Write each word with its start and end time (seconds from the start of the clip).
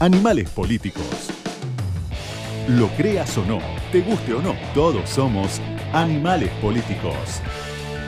Animales 0.00 0.50
Políticos. 0.50 1.30
Lo 2.68 2.88
creas 2.96 3.38
o 3.38 3.44
no, 3.44 3.60
te 3.92 4.00
guste 4.00 4.34
o 4.34 4.42
no, 4.42 4.56
todos 4.74 5.08
somos 5.08 5.60
Animales 5.92 6.50
Políticos. 6.60 7.40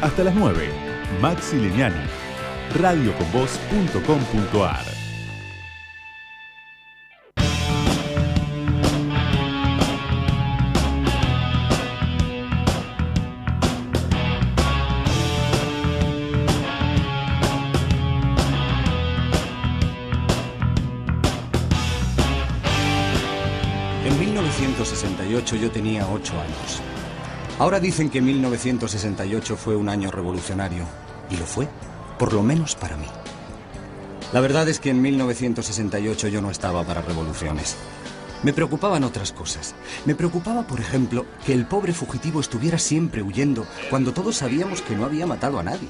Hasta 0.02 0.24
las 0.24 0.34
9, 0.34 0.68
Maxi 1.20 1.56
Leñani, 1.56 2.04
radioconvoz.com.ar. 2.74 5.05
8 26.10 26.32
años. 26.40 26.80
Ahora 27.58 27.80
dicen 27.80 28.10
que 28.10 28.20
1968 28.20 29.56
fue 29.56 29.76
un 29.76 29.88
año 29.88 30.10
revolucionario. 30.10 30.84
Y 31.30 31.36
lo 31.36 31.46
fue, 31.46 31.68
por 32.18 32.32
lo 32.32 32.42
menos 32.42 32.74
para 32.76 32.96
mí. 32.96 33.06
La 34.32 34.40
verdad 34.40 34.68
es 34.68 34.80
que 34.80 34.90
en 34.90 35.00
1968 35.02 36.28
yo 36.28 36.42
no 36.42 36.50
estaba 36.50 36.84
para 36.84 37.02
revoluciones. 37.02 37.76
Me 38.42 38.52
preocupaban 38.52 39.04
otras 39.04 39.32
cosas. 39.32 39.74
Me 40.04 40.14
preocupaba, 40.14 40.66
por 40.66 40.80
ejemplo, 40.80 41.24
que 41.44 41.52
el 41.52 41.66
pobre 41.66 41.92
fugitivo 41.92 42.40
estuviera 42.40 42.78
siempre 42.78 43.22
huyendo 43.22 43.66
cuando 43.88 44.12
todos 44.12 44.36
sabíamos 44.36 44.82
que 44.82 44.94
no 44.94 45.04
había 45.04 45.26
matado 45.26 45.58
a 45.58 45.62
nadie. 45.62 45.88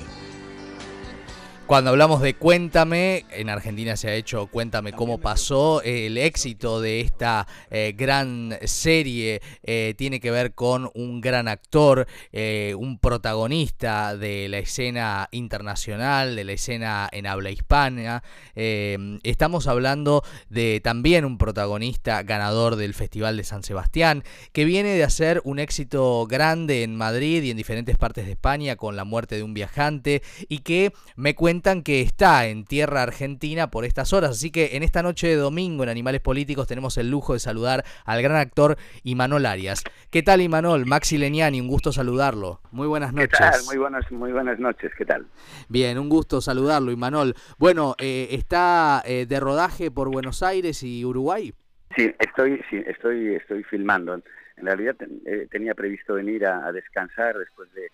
Cuando 1.67 1.91
hablamos 1.91 2.23
de 2.23 2.35
Cuéntame, 2.35 3.25
en 3.33 3.51
Argentina 3.51 3.97
se 3.97 4.09
ha 4.09 4.15
hecho 4.15 4.47
Cuéntame 4.47 4.93
cómo 4.93 5.19
pasó. 5.19 5.83
El 5.83 6.17
éxito 6.17 6.81
de 6.81 7.01
esta 7.01 7.49
eh, 7.73 7.93
gran 7.97 8.57
serie 8.63 9.43
eh, 9.65 9.95
tiene 9.99 10.21
que 10.21 10.31
ver 10.31 10.55
con 10.55 10.89
un 10.95 11.21
gran 11.21 11.49
actor, 11.49 12.07
eh, 12.31 12.77
un 12.79 13.01
protagonista 13.01 14.17
de 14.17 14.49
la 14.49 14.59
escena 14.59 15.29
internacional, 15.33 16.37
de 16.37 16.45
la 16.45 16.53
escena 16.53 17.09
en 17.11 17.27
habla 17.27 17.51
hispana. 17.51 18.23
estamos 18.55 19.67
hablando 19.67 20.23
de 20.49 20.81
también 20.81 21.25
un 21.25 21.37
protagonista 21.37 22.23
ganador 22.23 22.77
del 22.77 22.95
Festival 22.95 23.37
de 23.37 23.43
San 23.43 23.65
Sebastián, 23.65 24.23
que 24.53 24.65
viene 24.65 24.91
de 24.91 25.03
hacer 25.03 25.43
un 25.43 25.59
éxito 25.59 26.29
grande 26.29 26.85
en 26.85 26.95
Madrid 26.95 27.43
y 27.43 27.51
en 27.51 27.57
diferentes 27.57 27.99
partes 27.99 28.27
de 28.27 28.33
España 28.33 28.77
con 28.77 28.95
la 28.95 29.05
muerte 29.05 29.35
de 29.35 29.43
un 29.43 29.53
viajante 29.53 30.23
y 30.49 30.59
que 30.59 30.93
me 31.17 31.35
cuenta 31.35 31.56
que 31.85 32.03
está 32.03 32.47
en 32.47 32.65
tierra 32.65 33.03
argentina 33.03 33.71
por 33.71 33.85
estas 33.85 34.13
horas. 34.13 34.31
Así 34.31 34.51
que 34.51 34.77
en 34.77 34.83
esta 34.83 35.03
noche 35.03 35.27
de 35.27 35.37
domingo 35.37 35.83
en 35.83 35.89
Animales 35.89 36.21
Políticos 36.21 36.69
tenemos 36.69 36.99
el 36.99 37.11
lujo 37.11 37.33
de 37.33 37.39
saludar 37.39 37.85
al 38.05 38.23
gran 38.23 38.37
actor 38.37 38.77
Imanol 39.05 39.47
Arias. 39.47 39.83
¿Qué 40.11 40.23
tal 40.23 40.41
Imanol? 40.43 40.87
Maxi 40.87 41.19
Leniani, 41.19 41.61
un 41.61 41.69
gusto 41.69 41.93
saludarlo. 41.93 42.61
Muy 42.71 42.87
buenas 42.87 43.13
noches. 43.13 43.31
¿Qué 43.31 43.39
tal? 43.39 43.61
Muy 43.67 43.79
buenas, 43.79 44.13
muy 44.13 44.33
buenas 44.33 44.59
noches, 44.59 44.93
¿qué 44.97 45.05
tal? 45.05 45.27
Bien, 45.69 45.99
un 45.99 46.09
gusto 46.09 46.41
saludarlo 46.41 46.93
Imanol. 46.93 47.35
Bueno, 47.59 47.95
eh, 47.99 48.29
¿está 48.31 49.03
eh, 49.07 49.27
de 49.27 49.41
rodaje 49.41 49.91
por 49.91 50.11
Buenos 50.11 50.43
Aires 50.43 50.83
y 50.83 51.05
Uruguay? 51.05 51.55
Sí, 51.97 52.15
estoy, 52.19 52.63
sí, 52.69 52.83
estoy, 52.87 53.35
estoy 53.35 53.65
filmando. 53.65 54.15
En 54.15 54.67
realidad 54.67 54.97
eh, 55.25 55.49
tenía 55.51 55.75
previsto 55.75 56.15
venir 56.15 56.47
a, 56.47 56.71
descansar 56.73 57.39
después 57.39 57.73
de, 57.73 57.91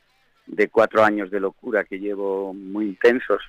de 0.46 0.68
cuatro 0.68 1.04
años 1.04 1.30
de 1.30 1.40
locura 1.40 1.84
que 1.84 1.98
llevo 1.98 2.52
muy 2.52 2.86
intensos 2.86 3.42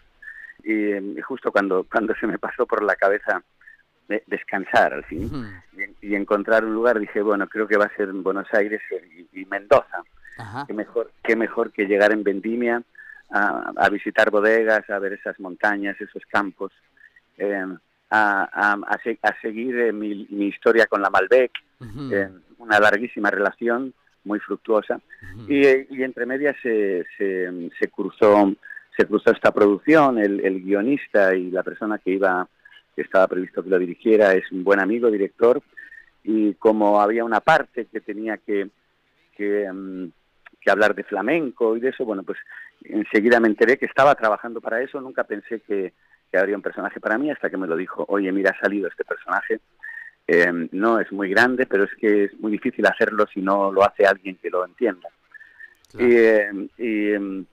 y, 0.64 1.20
justo 1.22 1.52
cuando, 1.52 1.86
cuando 1.92 2.16
se 2.16 2.28
me 2.28 2.38
pasó 2.40 2.66
por 2.66 2.84
la 2.84 2.96
cabeza 2.96 3.44
descansar 4.28 4.94
al 4.94 5.04
fin 5.06 5.32
y, 6.02 6.14
encontrar 6.14 6.66
un 6.66 6.74
lugar 6.74 7.00
dije 7.00 7.22
bueno 7.22 7.48
creo 7.48 7.68
que 7.68 7.78
va 7.78 7.86
a 7.86 7.96
ser 7.96 8.12
Buenos 8.12 8.48
Aires 8.54 8.82
y, 9.32 9.46
Mendoza. 9.46 10.04
Qué 10.68 10.74
mejor 10.74 11.12
qué 11.24 11.36
mejor 11.36 11.72
que 11.72 11.86
llegar 11.86 12.12
en 12.12 12.24
Vendimia 12.24 12.82
a, 13.30 13.90
visitar 13.90 14.30
bodegas 14.30 14.90
a 14.90 15.00
ver 15.00 15.14
esas 15.14 15.40
montañas 15.40 16.00
esos 16.00 16.24
campos 16.28 16.72
eh, 17.38 17.66
a, 18.10 18.78
a, 18.86 19.42
seguir 19.42 19.80
eh, 19.80 19.92
mi, 19.92 20.28
historia 20.48 20.86
con 20.86 21.02
la 21.02 21.10
Malbec 21.10 21.52
eh, 22.12 22.30
una 22.58 22.80
larguísima 22.80 23.32
relación 23.32 23.94
muy 24.24 24.40
fructuosa. 24.40 25.00
Y, 25.48 25.66
entre 26.02 26.26
medias 26.26 26.56
se, 26.62 27.06
se, 27.18 27.70
se 27.80 27.88
cruzó 27.90 28.54
se 28.96 29.06
cruzó 29.06 29.32
esta 29.32 29.52
producción, 29.52 30.20
el, 30.20 30.62
guionista 30.64 31.36
y 31.36 31.50
la 31.50 31.64
persona 31.64 31.98
que 31.98 32.12
iba, 32.12 32.48
que 32.96 33.02
estaba 33.02 33.28
previsto 33.28 33.64
que 33.64 33.70
lo 33.70 33.80
dirigiera, 33.80 34.34
es 34.34 34.52
un 34.52 34.64
buen 34.64 34.80
amigo, 34.80 35.10
director, 35.10 35.62
y 36.24 36.54
como 36.56 37.02
había 37.02 37.26
una 37.26 37.40
parte 37.40 37.86
que 37.86 38.02
tenía 38.02 38.38
que, 38.38 38.70
que, 39.36 39.70
mm, 39.72 40.12
hablar 40.68 40.96
de 40.96 41.04
flamenco 41.04 41.76
y 41.76 41.82
de 41.82 41.90
eso, 41.90 42.06
bueno, 42.06 42.24
pues 42.24 42.38
enseguida 42.84 43.40
me 43.40 43.50
enteré 43.50 43.78
que 43.78 43.86
estaba 43.86 44.16
trabajando 44.16 44.62
para 44.62 44.82
eso, 44.82 45.02
nunca 45.02 45.24
pensé 45.24 45.60
que, 45.62 45.94
habría 46.36 46.56
un 46.56 46.64
personaje 46.64 47.00
para 47.00 47.20
mí 47.20 47.30
hasta 47.30 47.48
que 47.48 47.58
me 47.58 47.68
lo 47.68 47.78
dijo, 47.78 48.06
oye, 48.08 48.32
mira, 48.32 48.50
ha 48.50 48.60
salido 48.60 48.88
este 48.88 49.06
personaje, 49.06 49.60
eh, 50.28 50.70
no 50.72 51.00
es 51.00 51.12
muy 51.12 51.30
grande, 51.30 51.66
pero 51.66 51.84
es 51.84 51.94
que 51.96 52.26
es 52.26 52.40
muy 52.40 52.52
difícil 52.52 52.86
hacerlo 52.86 53.26
si 53.34 53.42
no 53.42 53.72
lo 53.72 53.84
hace 53.84 54.06
alguien 54.06 54.38
que 54.38 54.50
lo 54.50 54.66
entienda. 54.66 55.10
Y, 55.98 56.16
eh, 56.16 56.70
y, 56.78 57.20
mm, 57.20 57.46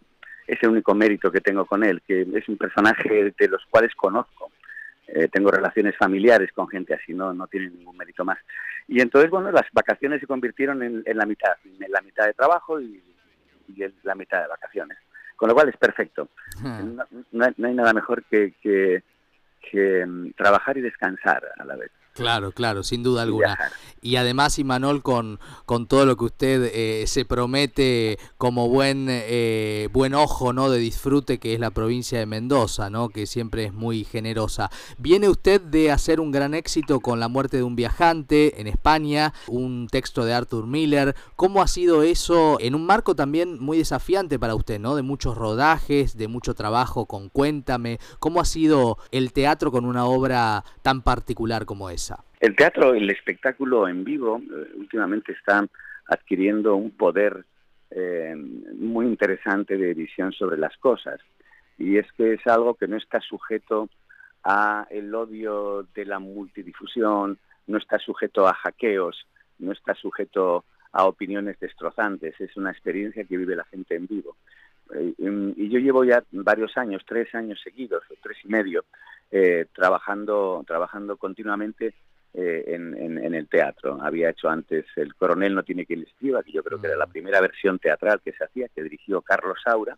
es 0.46 0.62
el 0.62 0.70
único 0.70 0.94
mérito 0.94 1.30
que 1.30 1.40
tengo 1.40 1.64
con 1.64 1.84
él, 1.84 2.02
que 2.06 2.22
es 2.22 2.48
un 2.48 2.56
personaje 2.56 3.34
de 3.38 3.48
los 3.48 3.64
cuales 3.66 3.94
conozco. 3.94 4.50
Eh, 5.06 5.28
tengo 5.28 5.50
relaciones 5.50 5.96
familiares 5.96 6.50
con 6.52 6.68
gente 6.68 6.94
así, 6.94 7.12
no, 7.12 7.32
no 7.32 7.46
tiene 7.48 7.70
ningún 7.70 7.96
mérito 7.96 8.24
más. 8.24 8.38
Y 8.86 9.00
entonces, 9.00 9.30
bueno, 9.30 9.50
las 9.50 9.66
vacaciones 9.72 10.20
se 10.20 10.26
convirtieron 10.26 10.82
en, 10.82 11.04
la 11.16 11.26
mitad, 11.26 11.52
en 11.64 11.90
la 11.90 12.00
mitad 12.00 12.26
de 12.26 12.34
trabajo 12.34 12.80
y, 12.80 13.02
en 13.76 13.94
la 14.02 14.14
mitad 14.14 14.42
de 14.42 14.48
vacaciones. 14.48 14.98
Con 15.36 15.48
lo 15.48 15.54
cual 15.54 15.68
es 15.68 15.76
perfecto. 15.76 16.28
No, 17.32 17.44
hay, 17.44 17.74
nada 17.74 17.92
mejor 17.92 18.24
que, 18.24 18.54
que, 18.62 19.02
que 19.70 20.32
trabajar 20.36 20.76
y 20.78 20.82
descansar 20.82 21.42
a 21.58 21.64
la 21.64 21.76
vez. 21.76 21.90
Claro, 22.20 22.52
claro, 22.52 22.82
sin 22.82 23.02
duda 23.02 23.22
alguna. 23.22 23.58
Y 24.02 24.16
además, 24.16 24.58
Imanol, 24.58 25.02
con, 25.02 25.40
con 25.66 25.86
todo 25.86 26.06
lo 26.06 26.16
que 26.16 26.24
usted 26.24 26.70
eh, 26.74 27.06
se 27.06 27.24
promete 27.26 28.18
como 28.38 28.68
buen, 28.68 29.06
eh, 29.10 29.88
buen 29.92 30.14
ojo 30.14 30.52
¿no? 30.52 30.70
de 30.70 30.78
disfrute, 30.78 31.38
que 31.38 31.54
es 31.54 31.60
la 31.60 31.70
provincia 31.70 32.18
de 32.18 32.24
Mendoza, 32.24 32.88
¿no? 32.88 33.10
que 33.10 33.26
siempre 33.26 33.64
es 33.64 33.74
muy 33.74 34.04
generosa. 34.04 34.70
Viene 34.98 35.28
usted 35.28 35.60
de 35.60 35.90
hacer 35.90 36.20
un 36.20 36.30
gran 36.30 36.54
éxito 36.54 37.00
con 37.00 37.20
La 37.20 37.28
muerte 37.28 37.58
de 37.58 37.62
un 37.62 37.76
viajante 37.76 38.60
en 38.60 38.66
España, 38.66 39.34
un 39.48 39.88
texto 39.90 40.24
de 40.24 40.32
Arthur 40.32 40.66
Miller. 40.66 41.14
¿Cómo 41.36 41.60
ha 41.60 41.68
sido 41.68 42.02
eso 42.02 42.58
en 42.60 42.74
un 42.74 42.86
marco 42.86 43.14
también 43.14 43.58
muy 43.60 43.76
desafiante 43.76 44.38
para 44.38 44.54
usted, 44.54 44.78
¿no? 44.80 44.94
de 44.94 45.02
muchos 45.02 45.36
rodajes, 45.36 46.16
de 46.16 46.28
mucho 46.28 46.54
trabajo 46.54 47.04
con 47.04 47.28
Cuéntame? 47.28 47.98
¿Cómo 48.18 48.40
ha 48.40 48.46
sido 48.46 48.98
el 49.10 49.32
teatro 49.32 49.70
con 49.70 49.84
una 49.84 50.06
obra 50.06 50.64
tan 50.82 51.02
particular 51.02 51.66
como 51.66 51.90
esa? 51.90 52.09
El 52.40 52.56
teatro, 52.56 52.94
el 52.94 53.10
espectáculo 53.10 53.86
en 53.88 54.04
vivo, 54.04 54.40
eh, 54.40 54.72
últimamente 54.76 55.32
está 55.32 55.66
adquiriendo 56.06 56.76
un 56.76 56.90
poder 56.90 57.44
eh, 57.90 58.34
muy 58.34 59.06
interesante 59.06 59.76
de 59.76 59.94
visión 59.94 60.32
sobre 60.32 60.56
las 60.56 60.76
cosas. 60.78 61.20
Y 61.78 61.98
es 61.98 62.10
que 62.12 62.34
es 62.34 62.46
algo 62.46 62.74
que 62.74 62.88
no 62.88 62.96
está 62.96 63.20
sujeto 63.20 63.88
a 64.44 64.86
el 64.90 65.14
odio 65.14 65.86
de 65.94 66.04
la 66.04 66.18
multidifusión, 66.18 67.38
no 67.66 67.78
está 67.78 67.98
sujeto 67.98 68.46
a 68.46 68.54
hackeos, 68.54 69.26
no 69.58 69.72
está 69.72 69.94
sujeto 69.94 70.64
a 70.92 71.04
opiniones 71.06 71.58
destrozantes. 71.60 72.40
Es 72.40 72.56
una 72.56 72.70
experiencia 72.70 73.24
que 73.24 73.36
vive 73.36 73.56
la 73.56 73.64
gente 73.64 73.96
en 73.96 74.06
vivo. 74.06 74.36
Eh, 74.94 75.14
y 75.18 75.68
yo 75.68 75.78
llevo 75.78 76.04
ya 76.04 76.22
varios 76.32 76.76
años, 76.76 77.02
tres 77.06 77.34
años 77.34 77.60
seguidos, 77.62 78.02
o 78.10 78.14
tres 78.22 78.38
y 78.44 78.48
medio, 78.48 78.84
eh, 79.30 79.66
trabajando, 79.72 80.64
trabajando 80.66 81.16
continuamente 81.16 81.94
eh, 82.34 82.64
en, 82.68 83.34
el 83.34 83.48
teatro. 83.48 83.98
Había 84.00 84.30
hecho 84.30 84.48
antes 84.48 84.86
El 84.96 85.14
coronel 85.14 85.54
no 85.54 85.62
tiene 85.62 85.86
quien 85.86 86.00
le 86.00 86.06
escriba, 86.06 86.42
que 86.42 86.52
yo 86.52 86.62
creo 86.62 86.80
que 86.80 86.86
era 86.88 86.96
la 86.96 87.06
mm. 87.06 87.12
primera 87.12 87.40
versión 87.40 87.78
teatral 87.78 88.20
que 88.24 88.32
se 88.32 88.44
hacía, 88.44 88.68
que 88.68 88.82
dirigió 88.82 89.20
Carlos 89.22 89.58
Saura. 89.64 89.96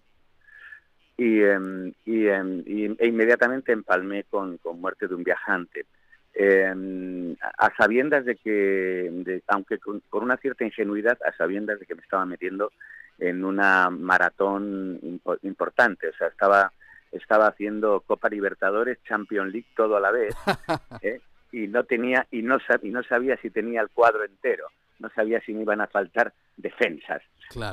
Y, 1.17 1.43
em, 1.43 1.93
em, 2.06 2.62
e 2.99 3.06
inmediatamente 3.06 3.73
empalmé 3.73 4.25
con, 4.25 4.58
Muerte 4.76 5.08
de 5.08 5.14
un 5.14 5.25
viajante. 5.25 5.87
Em, 6.35 7.37
a 7.58 7.75
sabiendas 7.76 8.25
de 8.25 8.37
que, 8.37 9.43
aunque 9.49 9.78
con, 9.78 10.02
una 10.12 10.38
cierta 10.38 10.64
ingenuidad, 10.64 11.19
a 11.26 11.32
sabiendas 11.37 11.81
de 11.81 11.87
que 11.87 11.94
me 11.94 12.02
estaba 12.02 12.25
metiendo 12.25 12.73
en 13.19 13.44
una 13.44 13.90
maratón 13.90 15.20
importante. 15.43 16.08
O 16.08 16.14
sea, 16.14 16.28
estaba 16.28 16.73
estaba 17.12 17.47
haciendo 17.47 18.00
Copa 18.00 18.29
Libertadores, 18.29 18.99
Champions 19.05 19.53
League 19.53 19.69
todo 19.76 19.97
a 19.97 20.00
la 20.00 20.11
vez, 20.11 20.35
¿eh? 21.03 21.20
y 21.53 21.69
no 21.69 21.85
tenía 21.85 22.26
y 22.31 22.43
no, 22.43 22.59
y 22.82 22.91
no 22.91 23.03
sabía 23.05 23.37
si 23.37 23.50
tenía 23.50 23.82
el 23.82 23.91
cuadro 23.91 24.25
entero, 24.25 24.67
no 24.99 25.11
sabía 25.11 25.41
si 25.41 25.53
me 25.53 25.62
iban 25.62 25.81
a 25.81 25.87
faltar 25.87 26.32
defensas. 26.56 27.23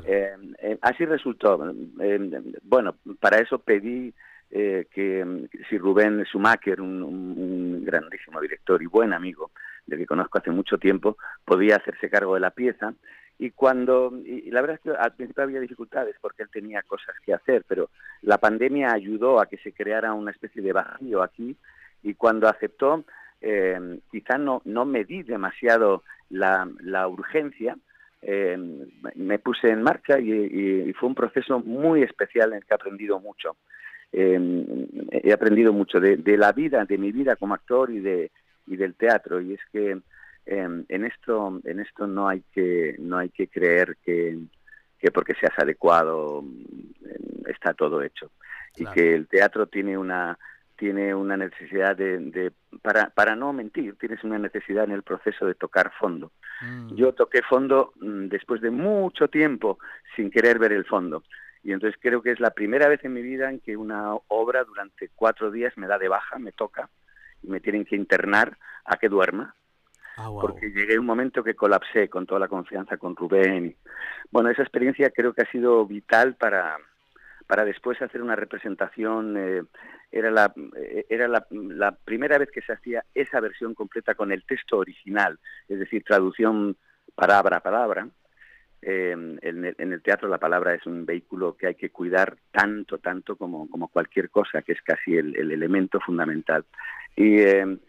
Eh, 0.06 0.36
eh, 0.62 0.78
así 0.82 1.06
resultó. 1.06 1.74
bueno, 2.64 2.96
para 3.20 3.40
eso 3.40 3.60
pedí 3.60 4.14
eh, 4.52 4.88
que 4.92 5.48
si 5.70 5.78
Rubén 5.78 6.26
Schumacher, 6.26 6.82
un, 6.82 7.84
grandísimo 7.86 8.42
director 8.42 8.82
y 8.82 8.88
buen 8.88 9.14
amigo, 9.14 9.52
del 9.86 10.00
que 10.00 10.06
conozco 10.06 10.40
hace 10.40 10.52
mucho 10.52 10.78
tiempo, 10.78 11.18
podía 11.46 11.78
hacerse 11.78 12.10
cargo 12.10 12.34
de 12.34 12.42
la 12.42 12.52
pieza. 12.52 12.94
Y 13.42 13.52
cuando, 13.52 14.12
y 14.26 14.52
la 14.52 14.60
verdad 14.60 14.76
es 14.76 14.82
que 14.82 14.98
al 14.98 15.14
principio 15.16 15.44
había 15.44 15.62
dificultades 15.62 16.16
porque 16.22 16.44
él 16.44 16.50
tenía 16.52 16.84
cosas 16.84 17.16
que 17.26 17.34
hacer, 17.34 17.64
pero 17.66 17.90
la 18.22 18.38
pandemia 18.38 18.92
ayudó 18.92 19.40
a 19.40 19.46
que 19.46 19.58
se 19.58 19.72
creara 19.72 20.14
una 20.14 20.32
especie 20.32 20.62
de 20.62 20.74
vacío 20.74 21.24
aquí 21.24 21.56
y 22.04 22.16
cuando 22.16 22.50
aceptó, 22.50 23.06
eh, 23.40 24.00
quizá 24.12 24.38
no, 24.38 24.62
no 24.66 24.84
medí 24.84 25.24
demasiado 25.24 26.04
la, 26.30 26.70
la 26.82 27.08
urgencia, 27.08 27.78
eh, 28.22 28.58
me 29.16 29.40
puse 29.40 29.70
en 29.70 29.84
marcha 29.84 30.20
y, 30.20 30.92
fue 30.94 31.08
un 31.08 31.16
proceso 31.16 31.60
muy 31.60 32.04
especial 32.04 32.50
en 32.50 32.58
el 32.58 32.66
que 32.66 32.74
he 32.74 32.76
aprendido 32.76 33.20
mucho. 33.20 33.56
Eh, 34.12 34.88
he 35.12 35.32
aprendido 35.32 35.72
mucho 35.72 36.00
de, 36.00 36.38
la 36.38 36.52
vida, 36.52 36.84
de 36.84 36.98
mi 36.98 37.12
vida 37.12 37.36
como 37.38 37.54
actor 37.54 37.90
y, 37.92 38.00
de, 38.00 38.32
y 38.68 38.76
del 38.76 38.96
teatro. 38.96 39.40
Y 39.40 39.54
es 39.54 39.62
que 39.72 40.00
en 40.46 41.06
esto, 41.06 41.60
en 41.64 41.80
esto 41.80 42.08
no 42.08 42.28
hay 42.28 42.44
que, 42.54 42.96
no 43.00 43.18
hay 43.18 43.30
que 43.30 43.48
creer 43.48 43.98
que, 44.04 44.38
que 45.00 45.12
porque 45.12 45.36
seas 45.36 45.58
adecuado 45.58 46.44
está 47.48 47.74
todo 47.74 48.02
hecho. 48.02 48.32
Y 48.76 48.86
que 48.86 49.14
el 49.14 49.28
teatro 49.28 49.68
tiene 49.68 49.98
una 49.98 50.38
tiene 50.80 51.14
una 51.14 51.36
necesidad 51.36 51.98
de, 51.98 52.54
para, 52.82 53.10
para 53.10 53.36
no 53.36 53.52
mentir, 53.52 53.98
tienes 53.98 54.24
una 54.24 54.40
necesidad 54.40 54.86
en 54.86 54.92
el 54.92 55.04
proceso 55.04 55.46
de 55.46 55.54
tocar 55.54 55.92
fondo. 56.00 56.32
Mm. 56.62 56.96
Yo 56.96 57.12
toqué 57.14 57.42
fondo 57.42 57.92
mm, 58.00 58.30
después 58.30 58.62
de 58.62 58.72
mucho 58.72 59.28
tiempo 59.28 59.78
sin 60.16 60.32
querer 60.32 60.58
ver 60.58 60.72
el 60.72 60.86
fondo. 60.86 61.24
Y 61.64 61.74
entonces 61.74 62.00
creo 62.02 62.22
que 62.22 62.32
es 62.32 62.40
la 62.40 62.52
primera 62.52 62.88
vez 62.88 63.04
en 63.04 63.14
mi 63.14 63.22
vida 63.22 63.50
en 63.50 63.60
que 63.60 63.76
una 63.76 64.14
obra 64.30 64.64
durante 64.64 65.10
cuatro 65.14 65.52
días 65.52 65.78
me 65.78 65.86
da 65.86 65.98
de 65.98 66.08
baja, 66.08 66.40
me 66.40 66.54
toca, 66.54 66.90
y 67.44 67.50
me 67.50 67.60
tienen 67.60 67.84
que 67.84 67.98
internar 67.98 68.58
a 68.86 68.96
que 68.96 69.10
duerma. 69.10 69.56
Ah, 70.22 70.30
porque 70.42 70.70
llegué 70.70 71.00
un 71.00 71.06
momento 71.06 71.42
que 71.44 71.56
colapsé 71.56 72.10
con 72.10 72.26
toda 72.26 72.42
la 72.42 72.50
confianza 72.50 72.98
con 72.98 73.16
Rubén. 73.16 73.78
Bueno, 74.32 74.50
esa 74.50 74.64
experiencia 74.64 75.10
creo 75.12 75.34
que 75.34 75.44
ha 75.44 75.52
sido 75.52 75.86
vital 75.86 76.36
para, 76.36 76.78
para 77.48 77.64
después 77.64 78.02
hacer 78.02 78.22
una 78.22 78.36
representación 78.36 79.38
eh, 79.38 79.64
era 80.12 80.30
la, 80.30 80.54
eh, 80.76 81.06
era 81.10 81.30
la, 81.30 81.92
primera 82.04 82.38
vez 82.38 82.52
que 82.52 82.62
se 82.62 82.74
hacía 82.74 83.06
esa 83.16 83.40
versión 83.40 83.74
completa 83.74 84.14
con 84.14 84.34
el 84.34 84.44
texto 84.44 84.78
original, 84.78 85.40
es 85.70 85.80
decir, 85.80 86.04
traducción 86.04 86.76
palabra 87.16 87.58
a 87.58 87.62
palabra. 87.62 88.08
Em, 88.82 89.38
en, 89.42 89.66
el, 89.78 90.02
teatro 90.02 90.28
la 90.30 90.38
palabra 90.38 90.74
es 90.74 90.86
un 90.86 91.06
vehículo 91.06 91.56
que 91.56 91.68
hay 91.68 91.76
que 91.76 91.92
cuidar 91.92 92.38
tanto, 92.52 92.98
tanto 92.98 93.36
como, 93.38 93.70
como 93.70 93.88
cualquier 93.88 94.30
cosa, 94.30 94.62
que 94.62 94.74
es 94.74 94.82
casi 94.82 95.16
el, 95.16 95.36
elemento 95.36 96.00
fundamental. 96.02 96.66
Y, 97.16 97.42
em, 97.42 97.80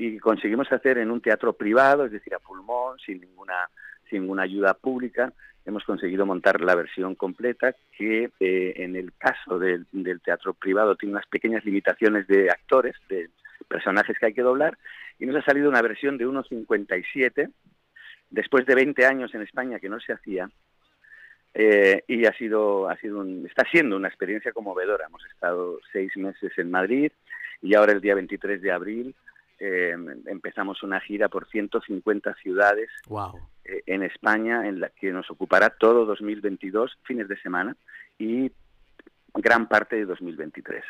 y 0.00 0.18
conseguimos 0.18 0.72
hacer 0.72 0.96
en 0.96 1.10
un 1.10 1.20
teatro 1.20 1.52
privado, 1.52 2.06
es 2.06 2.12
decir, 2.12 2.34
a 2.34 2.38
pulmón, 2.38 2.98
sin 3.04 3.20
ninguna, 3.20 3.68
sin 4.08 4.22
ninguna 4.22 4.44
ayuda 4.44 4.72
pública, 4.72 5.30
hemos 5.66 5.84
conseguido 5.84 6.24
montar 6.24 6.62
la 6.62 6.74
versión 6.74 7.14
completa 7.14 7.74
que 7.98 8.30
eh, 8.40 8.72
en 8.76 8.96
el 8.96 9.12
caso 9.18 9.58
del, 9.58 9.86
teatro 10.24 10.54
privado 10.54 10.96
tiene 10.96 11.16
unas 11.16 11.26
pequeñas 11.26 11.66
limitaciones 11.66 12.26
de 12.28 12.50
actores, 12.50 12.96
de 13.10 13.28
personajes 13.68 14.18
que 14.18 14.24
hay 14.24 14.32
que 14.32 14.40
doblar, 14.40 14.78
y 15.18 15.26
nos 15.26 15.36
ha 15.36 15.44
salido 15.44 15.68
una 15.68 15.82
versión 15.82 16.16
de 16.16 16.26
1.57, 16.26 17.50
después 18.30 18.64
de 18.64 18.74
20 18.74 19.04
años 19.04 19.34
en 19.34 19.42
España 19.42 19.80
que 19.80 19.90
no 19.90 20.00
se 20.00 20.14
hacía, 20.14 20.48
eh, 21.52 22.04
y 22.08 22.24
ha 22.24 22.32
sido, 22.32 22.88
ha 22.88 22.96
sido 22.96 23.22
está 23.44 23.64
siendo 23.70 23.96
una 23.96 24.08
experiencia 24.08 24.52
conmovedora. 24.52 25.04
Hemos 25.06 25.26
estado 25.26 25.78
seis 25.92 26.16
meses 26.16 26.56
en 26.56 26.70
Madrid 26.70 27.12
y 27.60 27.74
ahora 27.74 27.92
el 27.92 28.00
día 28.00 28.14
23 28.14 28.62
de 28.62 28.72
abril 28.72 29.14
eh, 29.60 29.94
empezamos 30.26 30.82
una 30.82 31.00
gira 31.00 31.28
por 31.28 31.46
150 31.46 32.34
ciudades 32.36 32.88
eh, 33.64 33.82
en 33.86 34.02
España, 34.02 34.66
en 34.66 34.80
la 34.80 34.88
que 34.88 35.12
nos 35.12 35.30
ocupará 35.30 35.70
todo 35.70 36.06
2022, 36.06 36.98
fines 37.02 37.28
de 37.28 37.36
semana, 37.40 37.76
y 38.18 38.50
gran 39.34 39.68
parte 39.68 39.96
de 39.96 40.06
2023. 40.06 40.82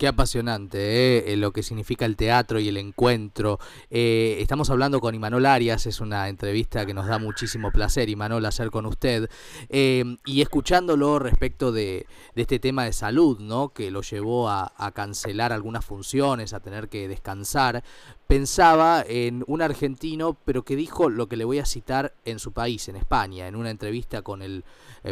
Qué 0.00 0.08
apasionante 0.08 0.78
¿eh? 0.78 1.24
¿eh? 1.26 1.36
lo 1.36 1.52
que 1.52 1.62
significa 1.62 2.06
el 2.06 2.16
teatro 2.16 2.58
y 2.58 2.68
el 2.68 2.78
encuentro. 2.78 3.58
Eh, 3.90 4.38
estamos 4.40 4.70
hablando 4.70 4.98
con 4.98 5.14
Imanol 5.14 5.44
Arias, 5.44 5.84
es 5.84 6.00
una 6.00 6.30
entrevista 6.30 6.86
que 6.86 6.94
nos 6.94 7.06
da 7.06 7.18
muchísimo 7.18 7.70
placer, 7.70 8.08
Imanol, 8.08 8.46
hacer 8.46 8.70
con 8.70 8.86
usted. 8.86 9.28
y 9.68 10.40
escuchándolo 10.40 11.18
respecto 11.18 11.70
de, 11.70 12.06
este 12.34 12.58
tema 12.58 12.86
de 12.86 12.94
salud, 12.94 13.40
¿no? 13.40 13.74
que 13.74 13.90
lo 13.90 14.00
llevó 14.00 14.48
a, 14.48 14.72
cancelar 14.94 15.52
algunas 15.52 15.84
funciones, 15.84 16.54
a 16.54 16.60
tener 16.60 16.88
que 16.88 17.06
descansar, 17.06 17.84
pensaba 18.30 19.04
en 19.08 19.42
un 19.48 19.60
argentino, 19.60 20.36
pero 20.44 20.62
que 20.62 20.76
dijo 20.76 21.10
lo 21.10 21.26
que 21.26 21.36
le 21.36 21.44
voy 21.44 21.58
a 21.58 21.64
citar 21.64 22.14
en 22.24 22.38
su 22.38 22.52
país, 22.52 22.88
en 22.88 22.94
España, 22.94 23.48
en 23.48 23.56
una 23.56 23.70
entrevista 23.70 24.22
con 24.22 24.40
el 24.40 24.64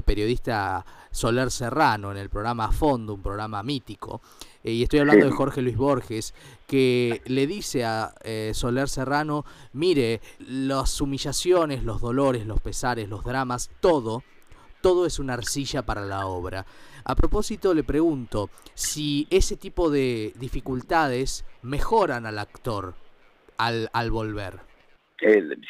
periodista 0.05 0.87
Soler 1.11 1.50
Serrano 1.50 2.12
en 2.12 2.17
el 2.17 2.31
programa 2.31 2.70
Fondo, 2.70 3.15
un 3.15 3.23
programa 3.23 3.65
mítico. 3.65 4.20
Eh, 4.62 4.70
y 4.70 4.85
estoy 4.85 5.00
hablando 5.00 5.26
de 5.26 5.32
Jorge 5.32 5.62
Luis 5.62 5.76
Borges, 5.76 6.32
que 6.69 7.20
le 7.25 7.49
dice 7.49 7.85
a 7.85 8.15
eh, 8.23 8.53
Soler 8.55 8.88
Serrano, 8.88 9.44
mire, 9.73 10.21
las 10.38 11.00
humillaciones, 11.00 11.82
los 11.82 12.00
dolores, 12.00 12.47
los 12.47 12.61
pesares, 12.61 13.09
los 13.09 13.25
dramas, 13.25 13.69
todo, 13.81 14.23
todo 14.81 15.06
es 15.06 15.19
una 15.19 15.35
arcilla 15.35 15.85
para 15.85 16.03
la 16.03 16.29
obra. 16.29 16.67
A 17.03 17.17
propósito, 17.17 17.75
le 17.75 17.82
pregunto 17.82 18.49
si 18.75 19.26
ese 19.31 19.56
tipo 19.56 19.91
de 19.91 20.32
dificultades 20.38 21.44
mejoran 21.62 22.25
al 22.25 22.38
actor 22.38 22.94
al, 23.58 23.90
al 23.93 24.10
volver. 24.10 24.55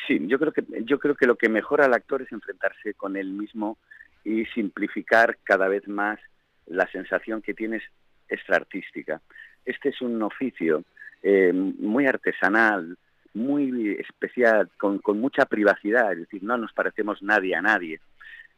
sí, 0.06 0.26
yo 0.26 0.38
creo 0.38 0.52
que 0.52 0.64
yo 0.84 0.98
creo 0.98 1.14
que 1.14 1.26
lo 1.26 1.36
que 1.36 1.48
mejora 1.48 1.86
al 1.86 1.94
actor 1.94 2.22
es 2.22 2.30
enfrentarse 2.32 2.94
con 2.94 3.16
él 3.16 3.30
mismo 3.30 3.78
y 4.24 4.44
simplificar 4.46 5.38
cada 5.42 5.68
vez 5.68 5.88
más 5.88 6.18
la 6.66 6.86
sensación 6.90 7.42
que 7.42 7.54
tienes 7.54 7.82
extraartística. 8.28 9.20
Este 9.64 9.88
es 9.88 10.00
un 10.02 10.22
oficio 10.22 10.84
eh, 11.22 11.52
muy 11.52 12.06
artesanal, 12.06 12.96
muy 13.34 13.96
especial, 13.98 14.70
con, 14.76 15.00
mucha 15.18 15.46
privacidad, 15.46 16.12
es 16.12 16.20
decir, 16.20 16.42
no 16.42 16.56
nos 16.56 16.72
parecemos 16.72 17.22
nadie 17.22 17.54
a 17.54 17.62
nadie, 17.62 18.00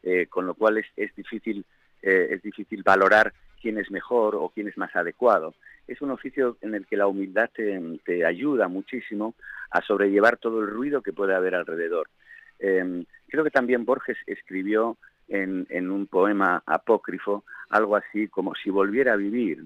eh, 0.03 0.27
con 0.27 0.45
lo 0.45 0.55
cual 0.55 0.77
es, 0.77 1.15
difícil, 1.15 1.65
eh, 2.01 2.29
es 2.31 2.41
difícil 2.41 2.83
valorar 2.83 3.33
quién 3.61 3.77
es 3.77 3.91
mejor 3.91 4.35
o 4.35 4.49
quién 4.49 4.67
es 4.67 4.77
más 4.77 4.95
adecuado. 4.95 5.53
Es 5.87 6.01
un 6.01 6.11
oficio 6.11 6.57
en 6.61 6.75
el 6.75 6.85
que 6.85 6.97
la 6.97 7.07
humildad 7.07 7.49
te, 7.53 8.25
ayuda 8.25 8.67
muchísimo 8.67 9.35
a 9.69 9.81
sobrellevar 9.81 10.37
todo 10.37 10.61
el 10.61 10.67
ruido 10.67 11.01
que 11.01 11.13
puede 11.13 11.35
haber 11.35 11.55
alrededor. 11.55 12.09
creo 12.57 13.43
que 13.43 13.51
también 13.51 13.85
Borges 13.85 14.17
escribió 14.25 14.97
en, 15.27 15.89
un 15.89 16.07
poema 16.07 16.61
apócrifo, 16.65 17.43
algo 17.69 17.95
así 17.95 18.27
como 18.27 18.53
si 18.55 18.69
volviera 18.69 19.13
a 19.13 19.17
vivir, 19.17 19.65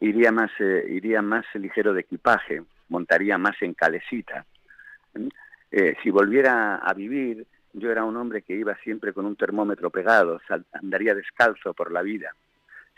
iría, 0.00 0.32
más, 0.32 0.50
eh, 0.58 0.84
iría 0.88 1.22
más 1.22 1.44
ligero 1.54 1.94
de 1.94 2.00
equipaje, 2.00 2.62
montaría 2.88 3.38
más 3.38 3.60
en 3.62 3.74
calecita. 3.74 4.44
¿eh? 5.70 5.94
si 6.02 6.10
volviera 6.10 6.76
a 6.76 6.92
vivir, 6.92 7.46
yo 7.72 7.90
era 7.90 8.04
un 8.04 8.16
hombre 8.16 8.42
que 8.42 8.54
iba 8.54 8.76
siempre 8.76 9.12
con 9.12 9.26
un 9.26 9.36
termómetro 9.36 9.90
pegado, 9.90 10.40
andaría 10.72 11.14
descalzo 11.14 11.72
por 11.74 11.90
la 11.90 12.02
vida. 12.02 12.34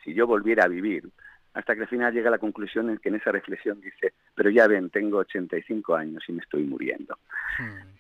Si 0.03 0.15
yo 0.15 0.27
volviera 0.27 0.65
a 0.65 0.69
vivir, 0.69 1.09
hasta 1.55 1.75
que 1.75 1.83
al 1.83 1.89
final 1.89 2.13
llega 2.13 2.29
a 2.29 2.33
la 2.33 2.39
conclusión 2.39 2.91
en 2.91 2.99
que 2.99 3.09
en 3.09 3.15
esa 3.17 3.31
reflexión 3.31 3.81
dice, 3.81 4.13
pero 4.35 4.51
ya 4.51 4.67
ven, 4.67 4.91
tengo 4.91 5.19
85 5.19 5.95
años 5.95 6.25
y 6.29 6.33
me 6.33 6.43
estoy 6.43 6.65
muriendo. 6.65 7.19
Hmm. 7.59 7.95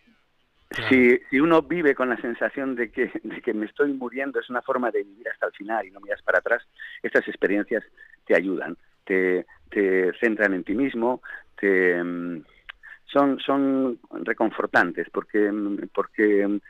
Si, 0.89 1.19
si, 1.31 1.39
uno 1.39 1.63
vive 1.63 1.95
con 1.95 2.09
la 2.09 2.17
sensación 2.17 2.75
de 2.75 2.91
que, 2.91 3.13
de 3.23 3.41
que 3.41 3.55
me 3.55 3.67
estoy 3.67 3.93
muriendo, 3.93 4.41
es 4.41 4.51
una 4.51 4.61
forma 4.61 4.91
de 4.91 5.05
vivir 5.05 5.29
hasta 5.29 5.47
el 5.47 5.53
final 5.53 5.87
y 5.87 5.93
no 5.93 6.01
miras 6.01 6.21
para 6.23 6.39
atrás, 6.39 6.67
estas 7.01 7.29
experiencias 7.29 7.85
te 8.27 8.35
ayudan, 8.35 8.77
te, 9.05 9.47
te 9.71 10.13
centran 10.19 10.53
en 10.53 10.65
ti 10.65 10.75
mismo, 10.75 11.23
te, 11.57 12.03
mm, 12.03 12.43
son, 13.07 13.39
son 13.39 13.99
reconfortantes 14.11 15.09
porque, 15.11 15.51
mm, 15.51 15.89
porque, 15.95 16.47
mm, 16.47 16.61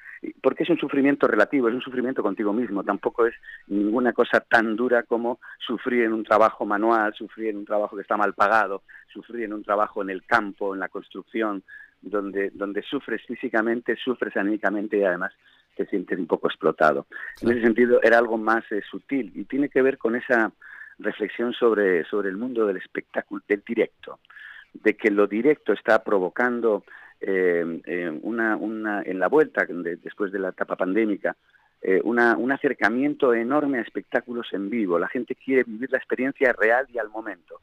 porque 0.42 0.62
es 0.64 0.70
un 0.70 0.78
sufrimiento 0.78 1.26
relativo, 1.26 1.68
es 1.68 1.74
un 1.74 1.80
sufrimiento 1.80 2.22
contigo 2.22 2.52
mismo, 2.52 2.82
tampoco 2.82 3.26
es 3.26 3.34
ninguna 3.68 4.12
cosa 4.12 4.40
tan 4.40 4.76
dura 4.76 5.02
como 5.02 5.38
sufrir 5.58 6.04
en 6.04 6.12
un 6.12 6.24
trabajo 6.24 6.64
manual, 6.64 7.14
sufrir 7.14 7.48
en 7.48 7.58
un 7.58 7.64
trabajo 7.64 7.96
que 7.96 8.02
está 8.02 8.16
mal 8.16 8.34
pagado, 8.34 8.82
sufrir 9.12 9.44
en 9.44 9.52
un 9.52 9.62
trabajo 9.62 10.02
en 10.02 10.10
el 10.10 10.24
campo, 10.24 10.74
en 10.74 10.80
la 10.80 10.88
construcción, 10.88 11.62
donde, 12.00 12.50
donde 12.50 12.82
sufres 12.82 13.22
físicamente, 13.26 13.96
sufres 13.96 14.36
anímicamente 14.36 14.98
y 14.98 15.04
además 15.04 15.32
te 15.74 15.86
sientes 15.86 16.18
un 16.18 16.26
poco 16.26 16.48
explotado. 16.48 17.06
En 17.40 17.50
ese 17.50 17.62
sentido 17.62 18.00
era 18.02 18.18
algo 18.18 18.38
más 18.38 18.64
eh, 18.70 18.82
sutil 18.88 19.32
y 19.34 19.44
tiene 19.44 19.68
que 19.68 19.82
ver 19.82 19.98
con 19.98 20.14
esa 20.14 20.52
reflexión 20.98 21.52
sobre, 21.52 22.04
sobre 22.04 22.28
el 22.28 22.36
mundo 22.36 22.66
del 22.66 22.76
espectáculo, 22.76 23.42
del 23.48 23.62
directo, 23.66 24.20
de 24.74 24.96
que 24.96 25.10
lo 25.10 25.26
directo 25.26 25.72
está 25.72 26.02
provocando 26.02 26.84
eh, 27.20 27.80
eh, 27.86 28.18
una, 28.22 28.56
una, 28.56 29.02
en 29.02 29.18
la 29.18 29.28
vuelta 29.28 29.64
después 29.66 30.32
de 30.32 30.38
la 30.38 30.50
etapa 30.50 30.76
pandémica, 30.76 31.36
eh, 31.80 32.00
una, 32.02 32.36
un 32.36 32.50
acercamiento 32.50 33.34
enorme 33.34 33.78
a 33.78 33.82
espectáculos 33.82 34.48
en 34.52 34.70
vivo. 34.70 34.98
La 34.98 35.08
gente 35.08 35.34
quiere 35.34 35.64
vivir 35.64 35.90
la 35.92 35.98
experiencia 35.98 36.52
real 36.52 36.86
y 36.92 36.98
al 36.98 37.10
momento. 37.10 37.60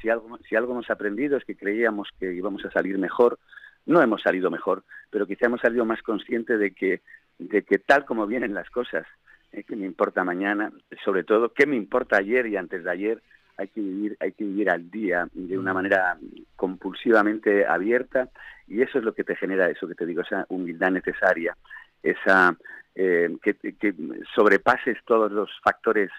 Si, 0.00 0.08
algo, 0.08 0.38
si 0.48 0.56
algo 0.56 0.72
hemos 0.72 0.90
aprendido 0.90 1.36
es 1.36 1.44
que 1.44 1.54
creíamos 1.54 2.08
que 2.18 2.32
íbamos 2.32 2.64
a 2.64 2.70
salir 2.72 2.98
mejor, 2.98 3.38
no 3.86 4.02
hemos 4.02 4.22
salido 4.22 4.50
mejor, 4.50 4.82
pero 5.08 5.26
quizá 5.26 5.46
hemos 5.46 5.60
salido 5.60 5.84
más 5.84 6.02
conscientes 6.02 6.58
de 6.58 6.72
que, 6.72 7.00
de 7.38 7.62
que 7.62 7.78
tal 7.78 8.04
como 8.04 8.26
vienen 8.26 8.54
las 8.54 8.68
cosas, 8.70 9.06
eh, 9.52 9.62
que 9.62 9.76
me 9.76 9.86
importa 9.86 10.24
mañana, 10.24 10.72
sobre 11.04 11.22
todo 11.22 11.52
qué 11.52 11.64
me 11.66 11.76
importa 11.76 12.16
ayer 12.16 12.46
y 12.46 12.56
antes 12.56 12.82
de 12.82 12.90
ayer, 12.90 13.22
hay 13.60 13.68
que 13.68 13.80
vivir, 13.80 14.16
hay 14.20 14.32
que 14.32 14.44
vivir 14.44 14.70
al 14.70 14.90
día 14.90 15.28
de 15.32 15.58
una 15.58 15.72
mm. 15.72 15.74
manera 15.74 16.18
compulsivamente 16.56 17.66
abierta 17.66 18.30
y 18.66 18.80
eso 18.80 18.98
es 18.98 19.04
lo 19.04 19.12
que 19.12 19.24
te 19.24 19.36
genera 19.36 19.68
eso 19.68 19.86
que 19.86 19.94
te 19.94 20.06
digo, 20.06 20.22
esa 20.22 20.46
humildad 20.48 20.90
necesaria, 20.90 21.56
esa 22.02 22.56
eh, 22.94 23.36
que, 23.42 23.94
sobrepases 24.34 24.96
todos 25.04 25.30
los 25.30 25.50
factores 25.62 26.10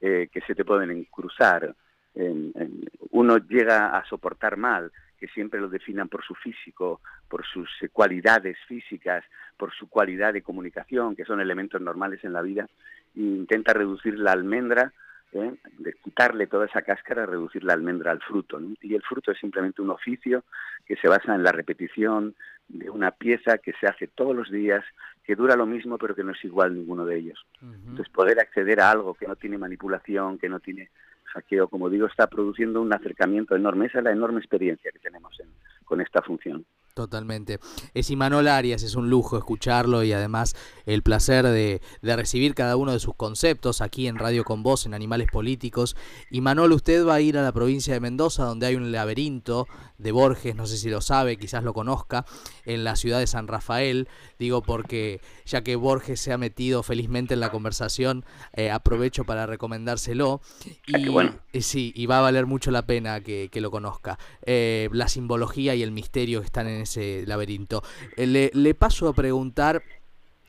eh, 0.00 0.28
que 0.30 0.40
se 0.42 0.54
te 0.54 0.64
pueden 0.64 1.04
cruzar. 1.04 1.74
uno 3.10 3.38
llega 3.38 3.96
a 3.96 4.04
soportar 4.04 4.58
mal, 4.58 4.92
que 5.18 5.28
siempre 5.28 5.60
lo 5.60 5.68
definan 5.68 6.08
por 6.08 6.22
su 6.22 6.34
físico, 6.34 7.00
por 7.28 7.46
sus 7.46 7.70
cualidades 7.92 8.58
físicas, 8.68 9.24
por 9.56 9.72
su 9.72 9.88
cualidad 9.88 10.34
de 10.34 10.42
comunicación, 10.42 11.16
que 11.16 11.24
son 11.24 11.40
elementos 11.40 11.80
normales 11.80 12.22
en 12.24 12.34
la 12.34 12.42
vida, 12.42 12.66
e 13.16 13.20
intenta 13.20 13.72
reducir 13.72 14.18
la 14.18 14.32
almendra 14.32 14.92
¿eh? 15.34 15.54
de 15.78 15.92
quitarle 15.94 16.46
toda 16.46 16.66
esa 16.66 16.82
cáscara, 16.82 17.26
reducir 17.26 17.64
la 17.64 17.72
almendra 17.72 18.10
al 18.10 18.20
fruto. 18.20 18.60
Y 18.80 18.94
el 18.94 19.02
fruto 19.02 19.32
es 19.32 19.38
simplemente 19.38 19.82
un 19.82 19.90
oficio 19.90 20.44
que 20.86 20.96
se 20.96 21.08
basa 21.08 21.34
en 21.34 21.42
la 21.42 21.52
repetición 21.52 22.34
de 22.68 22.90
una 22.90 23.10
pieza 23.10 23.58
que 23.58 23.72
se 23.80 23.86
hace 23.86 24.06
todos 24.08 24.34
los 24.34 24.50
días, 24.50 24.84
que 25.24 25.36
dura 25.36 25.56
lo 25.56 25.66
mismo, 25.66 25.98
pero 25.98 26.14
que 26.14 26.24
no 26.24 26.32
es 26.32 26.44
igual 26.44 26.74
ninguno 26.74 27.04
de 27.04 27.18
ellos. 27.18 27.46
Entonces, 27.60 28.08
poder 28.08 28.40
acceder 28.40 28.80
a 28.80 28.90
algo 28.90 29.14
que 29.14 29.26
no 29.26 29.36
tiene 29.36 29.58
manipulación, 29.58 30.38
que 30.38 30.48
no 30.48 30.60
tiene 30.60 30.90
saqueo, 31.32 31.68
como 31.68 31.88
digo, 31.88 32.06
está 32.06 32.26
produciendo 32.26 32.80
un 32.80 32.92
acercamiento 32.92 33.56
enorme. 33.56 33.86
Esa 33.86 33.98
es 33.98 34.04
la 34.04 34.12
enorme 34.12 34.40
experiencia 34.40 34.90
que 34.90 34.98
tenemos 34.98 35.36
con 35.84 36.00
esta 36.00 36.22
función. 36.22 36.64
Totalmente. 36.94 37.58
Es 37.94 38.10
Imanol 38.10 38.48
Arias, 38.48 38.82
es 38.82 38.96
un 38.96 39.08
lujo 39.08 39.38
escucharlo 39.38 40.04
y 40.04 40.12
además 40.12 40.54
el 40.84 41.02
placer 41.02 41.46
de, 41.46 41.80
recibir 42.02 42.54
cada 42.54 42.76
uno 42.76 42.92
de 42.92 43.00
sus 43.00 43.14
conceptos 43.14 43.80
aquí 43.80 44.08
en 44.08 44.18
Radio 44.18 44.44
con 44.44 44.62
Voz, 44.62 44.84
en 44.84 44.92
Animales 44.92 45.28
Políticos. 45.32 45.96
Imanol, 46.30 46.72
usted 46.72 47.06
va 47.06 47.14
a 47.14 47.20
ir 47.22 47.38
a 47.38 47.42
la 47.42 47.52
provincia 47.52 47.94
de 47.94 48.00
Mendoza, 48.00 48.44
donde 48.44 48.66
hay 48.66 48.74
un 48.74 48.92
laberinto 48.92 49.66
de 49.96 50.12
Borges, 50.12 50.54
no 50.54 50.66
sé 50.66 50.76
si 50.76 50.90
lo 50.90 51.00
sabe, 51.00 51.38
quizás 51.38 51.64
lo 51.64 51.72
conozca, 51.72 52.26
en 52.66 52.84
la 52.84 52.94
ciudad 52.96 53.20
de 53.20 53.26
San 53.26 53.48
Rafael. 53.48 54.08
Digo 54.38 54.62
porque 54.62 55.20
ya 55.46 55.62
que 55.62 55.76
Borges 55.76 56.20
se 56.20 56.32
ha 56.32 56.38
metido 56.38 56.82
felizmente 56.82 57.34
en 57.34 57.40
la 57.40 57.50
conversación, 57.50 58.26
eh, 58.52 58.70
aprovecho 58.70 59.24
para 59.24 59.46
recomendárselo. 59.46 60.42
Y, 60.86 61.08
bueno. 61.08 61.36
Eh, 61.52 61.62
sí, 61.62 61.92
y 61.96 62.04
va 62.06 62.18
a 62.18 62.22
valer 62.22 62.44
mucho 62.44 62.70
la 62.70 62.84
pena 62.84 63.22
que, 63.22 63.48
lo 63.62 63.70
conozca. 63.70 64.18
Eh, 64.44 64.88
la 64.92 65.06
simbología 65.06 65.74
y 65.76 65.82
el 65.82 65.92
misterio 65.92 66.40
que 66.40 66.46
están 66.46 66.66
en 66.66 66.81
ese 66.82 67.24
laberinto. 67.26 67.82
Eh, 68.16 68.50
le, 68.52 68.74
paso 68.74 69.08
a 69.08 69.14
preguntar 69.14 69.82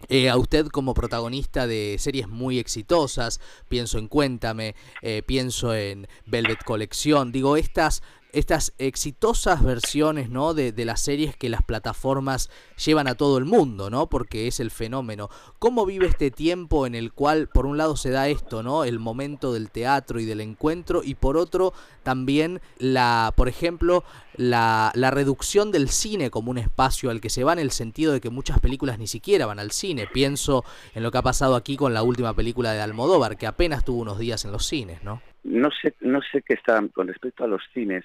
eh, 0.10 0.30
a 0.30 0.38
usted 0.38 0.68
como 0.68 0.94
protagonista 0.94 1.68
de 1.68 1.98
series 2.00 2.28
muy 2.28 2.60
exitosas, 2.60 3.40
pienso 3.70 3.98
en 3.98 4.08
Cuéntame, 4.08 4.76
eh, 5.02 5.24
pienso 5.26 5.74
en 5.74 6.08
Velvet 6.26 6.64
Colección, 6.64 7.32
digo, 7.32 7.56
estas 7.56 8.04
estas 8.34 8.74
exitosas 8.80 9.64
versiones 9.64 10.30
¿no? 10.30 10.54
de, 10.54 10.72
de, 10.72 10.86
las 10.86 11.02
series 11.02 11.38
que 11.38 11.50
las 11.50 11.62
plataformas 11.62 12.50
llevan 12.84 13.08
a 13.08 13.16
todo 13.16 13.38
el 13.38 13.46
mundo, 13.46 13.90
¿no? 13.90 14.10
Porque 14.10 14.48
es 14.48 14.60
el 14.60 14.72
fenómeno. 14.72 15.30
¿Cómo 15.60 15.86
vive 15.86 16.08
este 16.08 16.32
tiempo 16.32 16.86
en 16.88 16.96
el 16.96 17.14
cual, 17.14 17.48
por 17.48 17.66
un 17.66 17.78
lado, 17.78 17.96
se 17.96 18.10
da 18.10 18.28
esto, 18.28 18.64
¿no? 18.64 18.84
El 18.84 19.00
momento 19.00 19.54
del 19.54 19.70
teatro 19.70 20.20
y 20.20 20.26
del 20.26 20.42
encuentro, 20.42 21.02
y 21.04 21.16
por 21.16 21.38
otro, 21.38 21.74
también 22.02 22.60
la, 22.80 23.34
por 23.38 23.48
ejemplo, 23.48 24.04
la, 24.36 24.92
la 24.96 25.12
reducción 25.12 25.72
del 25.72 25.90
cine 25.90 26.32
como 26.32 26.52
un 26.52 26.58
espacio 26.58 27.12
al 27.12 27.22
que 27.22 27.30
se 27.30 27.44
va 27.44 27.54
en 27.54 27.60
el 27.60 27.72
sentido 27.72 28.14
de 28.14 28.22
que 28.22 28.32
muchas 28.32 28.60
películas 28.60 28.98
ni 28.98 29.08
siquiera 29.08 29.46
van 29.46 29.60
al 29.60 29.72
cine. 29.72 30.08
Pienso 30.12 30.64
en 30.96 31.04
lo 31.04 31.12
que 31.12 31.20
ha 31.20 31.24
pasado 31.24 31.56
aquí 31.56 31.78
con 31.78 31.94
la 31.94 32.02
última 32.02 32.34
película 32.34 32.74
de 32.74 32.82
Almodóvar, 32.82 33.38
que 33.38 33.46
apenas 33.46 33.86
tuvo 33.86 34.02
unos 34.02 34.18
días 34.18 34.44
en 34.44 34.52
los 34.52 34.66
cines, 34.66 35.04
¿no? 35.04 35.22
No 35.44 35.70
sé, 35.82 35.94
no 36.00 36.20
sé 36.32 36.42
qué 36.42 36.54
está 36.54 36.82
con 36.94 37.08
respecto 37.08 37.44
a 37.44 37.48
los 37.48 37.62
cines 37.74 38.04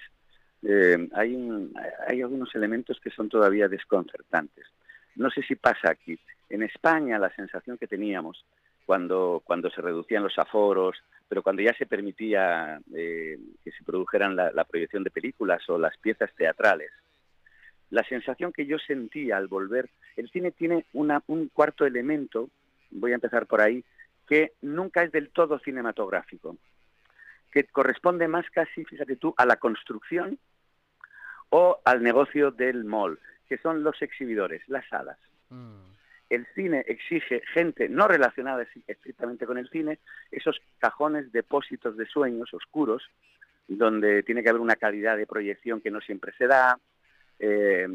eh, 0.63 1.09
hay, 1.13 1.71
hay 2.07 2.23
algunos 2.23 2.55
elementos 2.55 3.01
que 3.01 3.11
son 3.11 3.29
todavía 3.29 3.69
desconcertantes. 3.69 4.67
No 5.17 5.31
sé 5.31 5.43
si 5.43 5.57
pasa 5.57 5.91
aquí. 5.91 6.19
En 6.49 6.63
España 6.63 7.19
la 7.19 7.35
sensación 7.35 7.77
que 7.77 7.87
teníamos 7.87 8.45
cuando, 8.87 9.43
cuando 9.45 9.71
se 9.71 9.83
reducían 9.83 10.23
los 10.23 10.39
aforos, 10.39 10.97
pero 11.29 11.43
cuando 11.43 11.61
ya 11.61 11.75
se 11.75 11.85
permitía 11.85 12.81
eh, 12.95 13.39
que 13.63 13.71
se 13.71 13.85
produjeran 13.85 14.35
la, 14.35 14.65
proyección 14.65 15.05
de 15.05 15.11
películas 15.11 15.69
o 15.69 15.79
las 15.79 15.97
piezas 15.99 16.31
teatrales, 16.35 16.91
la 17.91 18.03
sensación 18.05 18.53
que 18.53 18.65
yo 18.65 18.79
sentía 18.79 19.37
al 19.37 19.47
volver, 19.47 19.91
el 20.17 20.31
cine 20.31 20.53
tiene 20.53 20.87
una, 20.95 21.23
un 21.27 21.49
cuarto 21.49 21.85
elemento, 21.85 22.49
voy 22.91 23.13
a 23.13 23.17
empezar 23.17 23.47
por 23.47 23.61
ahí, 23.61 23.85
que 24.27 24.53
nunca 24.63 25.03
es 25.03 25.13
del 25.13 25.31
todo 25.31 25.59
cinematográfico, 25.59 26.57
que 27.51 27.65
corresponde 27.65 28.29
más 28.29 28.49
casi, 28.51 28.85
fíjate 28.85 29.17
tú, 29.17 29.35
a 29.37 29.47
la 29.47 29.57
construcción 29.57 30.39
o 31.51 31.81
al 31.85 32.03
negocio 32.03 32.51
del 32.51 32.85
mall, 32.85 33.19
que 33.49 33.59
son 33.59 33.83
los 33.83 34.01
exhibidores, 34.03 34.63
las 34.69 34.87
salas. 34.89 35.19
Mm. 35.49 35.89
El 36.29 36.47
cine 36.55 36.85
exige 36.87 37.43
gente 37.55 37.89
no 37.89 38.07
relacionada 38.07 38.67
estrictamente 38.87 39.47
con 39.47 39.57
el 39.57 39.69
cine, 39.71 39.99
esos 40.31 40.61
cajones, 40.79 41.33
depósitos 41.33 41.97
de 41.97 42.05
sueños 42.05 42.53
oscuros, 42.53 43.03
donde 43.67 44.23
tiene 44.23 44.43
que 44.43 44.51
haber 44.51 44.61
una 44.61 44.77
calidad 44.77 45.17
de 45.17 45.27
proyección 45.27 45.81
que 45.81 45.91
no 45.91 46.01
siempre 46.01 46.33
se 46.37 46.47
da, 46.47 46.79
eh, 47.39 47.89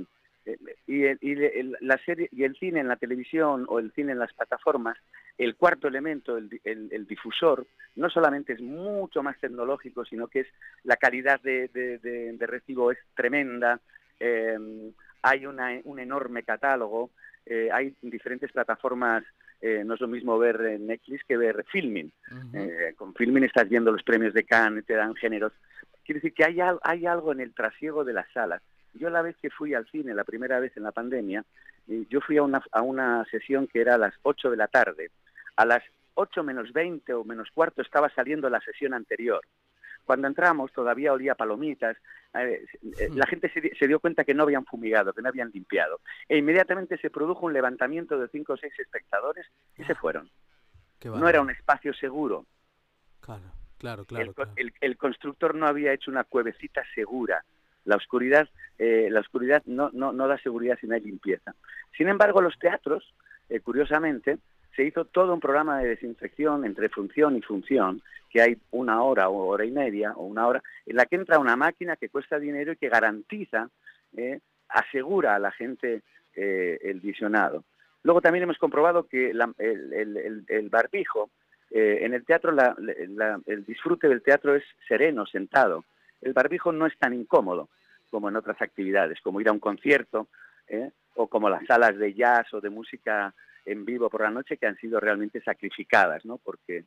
y, 0.88 1.04
el, 1.04 1.78
la 1.82 1.98
serie, 2.00 2.30
y 2.32 2.44
el 2.44 2.56
cine 2.56 2.80
en 2.80 2.88
la 2.88 2.98
televisión 2.98 3.66
o 3.70 3.80
el 3.80 3.92
cine 3.94 4.12
en 4.12 4.20
las 4.20 4.34
plataformas, 4.34 4.98
el 5.38 5.56
cuarto 5.56 5.88
elemento, 5.88 6.38
el, 6.38 7.08
difusor, 7.08 7.66
no 7.96 8.10
solamente 8.10 8.54
es 8.54 8.62
mucho 8.62 9.24
más 9.24 9.40
tecnológico, 9.40 10.06
sino 10.06 10.28
que 10.28 10.42
es 10.42 10.48
la 10.84 10.98
calidad 10.98 11.40
de, 11.42 12.38
recibo 12.42 12.92
es 12.92 12.98
tremenda, 13.16 13.80
eh, 14.20 14.58
hay 15.22 15.46
un 15.46 16.00
enorme 16.00 16.44
catálogo, 16.44 17.12
eh, 17.46 17.70
hay 17.72 17.96
diferentes 18.02 18.52
plataformas, 18.52 19.24
eh, 19.62 19.84
no 19.86 19.94
es 19.94 20.02
lo 20.02 20.08
mismo 20.08 20.38
ver 20.38 20.80
Netflix 20.80 21.24
que 21.26 21.38
ver 21.38 21.64
Filming. 21.72 22.12
con 22.98 23.14
Filming 23.14 23.46
estás 23.46 23.70
viendo 23.70 23.92
los 23.92 24.04
premios 24.04 24.34
de 24.34 24.44
Cannes, 24.44 24.86
te 24.86 24.94
dan 24.94 25.16
géneros. 25.16 25.54
Quiere 26.04 26.20
decir 26.20 26.34
que 26.34 26.44
hay, 26.44 26.58
hay 26.82 27.06
algo 27.06 27.32
en 27.32 27.40
el 27.40 27.54
trasiego 27.54 28.04
de 28.04 28.12
las 28.12 28.30
salas 28.34 28.62
yo 28.94 29.10
la 29.10 29.22
vez 29.22 29.36
que 29.38 29.50
fui 29.50 29.74
al 29.74 29.88
cine, 29.88 30.14
la 30.14 30.24
primera 30.24 30.60
vez 30.60 30.76
en 30.78 30.84
la 30.84 30.92
pandemia, 30.92 31.44
eh, 31.88 32.06
yo 32.10 32.22
fui 32.22 32.38
a 32.38 32.44
una, 32.44 32.64
a 32.72 32.82
una 32.82 33.26
sesión 33.26 33.68
que 33.68 33.82
era 33.82 33.96
a 33.96 33.98
las 33.98 34.14
8 34.24 34.52
de 34.52 34.58
la 34.58 34.68
tarde. 34.68 35.12
A 35.56 35.66
las 35.66 35.84
8 36.16 36.44
menos 36.44 36.72
20 36.72 37.14
o 37.14 37.24
menos 37.24 37.50
cuarto 37.52 37.82
estaba 37.82 38.10
saliendo 38.10 38.50
la 38.50 38.62
sesión 38.62 38.94
anterior. 38.94 39.42
Cuando 40.06 40.28
entramos 40.28 40.72
todavía 40.74 41.14
olía 41.14 41.36
palomitas, 41.36 41.98
eh, 42.34 42.66
eh, 43.00 43.10
la 43.14 43.26
gente 43.26 43.50
se, 43.50 43.88
dio 43.88 44.00
cuenta 44.00 44.26
que 44.26 44.34
no 44.34 44.44
habían 44.44 44.66
fumigado, 44.66 45.14
que 45.14 45.22
no 45.22 45.30
habían 45.30 45.52
limpiado. 45.52 46.02
E 46.28 46.38
inmediatamente 46.38 46.98
se 46.98 47.10
produjo 47.10 47.46
un 47.46 47.54
levantamiento 47.54 48.20
de 48.20 48.28
cinco 48.28 48.54
o 48.54 48.58
seis 48.58 48.74
espectadores 48.78 49.48
y 49.78 49.84
se 49.86 49.96
fueron. 49.96 50.30
No 51.06 51.28
era 51.28 51.42
un 51.42 51.50
espacio 51.50 51.94
seguro. 51.94 52.46
Claro, 53.20 53.52
claro, 53.78 54.06
claro. 54.06 54.34
el, 54.56 54.98
constructor 54.98 55.56
no 55.56 55.68
había 55.68 55.94
hecho 55.94 56.12
una 56.12 56.24
cuevecita 56.24 56.82
segura 56.96 57.44
la 57.86 57.96
oscuridad, 57.96 58.48
eh, 58.78 59.08
la 59.10 59.20
oscuridad 59.20 59.64
no, 59.66 59.92
da 59.92 60.38
seguridad 60.40 60.78
si 60.80 60.88
no 60.88 60.96
hay 60.96 61.02
limpieza. 61.02 61.54
Sin 61.98 62.08
embargo, 62.08 62.42
los 62.42 62.58
teatros, 62.58 63.14
eh, 63.50 63.60
curiosamente, 63.60 64.38
se 64.76 64.84
hizo 64.84 65.06
todo 65.06 65.34
un 65.34 65.40
programa 65.40 65.80
de 65.80 65.90
desinfección 65.90 66.66
entre 66.66 66.90
función 66.90 67.36
y 67.36 67.42
función, 67.42 68.02
que 68.30 68.42
hay 68.42 68.58
una 68.72 69.04
hora 69.04 69.30
o 69.30 69.46
hora 69.48 69.66
y 69.66 69.72
media 69.72 70.14
o 70.14 70.26
una 70.26 70.48
hora, 70.48 70.64
en 70.86 70.96
la 70.96 71.06
que 71.06 71.18
entra 71.18 71.38
una 71.38 71.56
máquina 71.56 71.96
que 71.96 72.10
cuesta 72.10 72.40
dinero 72.40 72.72
y 72.72 72.78
que 72.78 72.90
garantiza, 72.90 73.70
eh, 74.18 74.40
asegura 74.70 75.36
a 75.36 75.40
la 75.40 75.52
gente 75.52 76.02
el 76.36 77.00
visionado. 77.00 77.64
Luego 78.02 78.20
también 78.20 78.42
hemos 78.42 78.58
comprobado 78.58 79.04
que 79.08 79.30
el, 79.30 80.70
barbijo, 80.72 81.30
en 81.70 82.16
el 82.16 82.26
teatro 82.26 82.52
el 83.46 83.66
disfrute 83.66 84.08
del 84.08 84.24
teatro 84.24 84.56
es 84.56 84.64
sereno, 84.88 85.28
sentado 85.28 85.86
el 86.24 86.34
barbijo 86.34 86.72
no 86.72 86.86
es 86.86 86.98
tan 86.98 87.14
incómodo 87.14 87.70
como 88.10 88.30
en 88.30 88.36
otras 88.36 88.62
actividades, 88.62 89.20
como 89.22 89.42
ir 89.42 89.50
a 89.50 89.52
un 89.52 89.60
concierto 89.60 90.28
¿eh? 90.68 90.92
o 91.16 91.28
como 91.28 91.50
las 91.50 91.66
salas 91.66 91.98
de 91.98 92.14
jazz 92.14 92.54
o 92.54 92.62
de 92.62 92.70
música 92.70 93.34
en 93.66 93.86
vivo 93.86 94.10
por 94.10 94.22
la 94.22 94.30
noche 94.30 94.58
que 94.58 94.68
han 94.68 94.78
sido 94.78 95.00
realmente 95.00 95.42
sacrificadas, 95.42 96.26
¿no? 96.26 96.38
Porque 96.38 96.86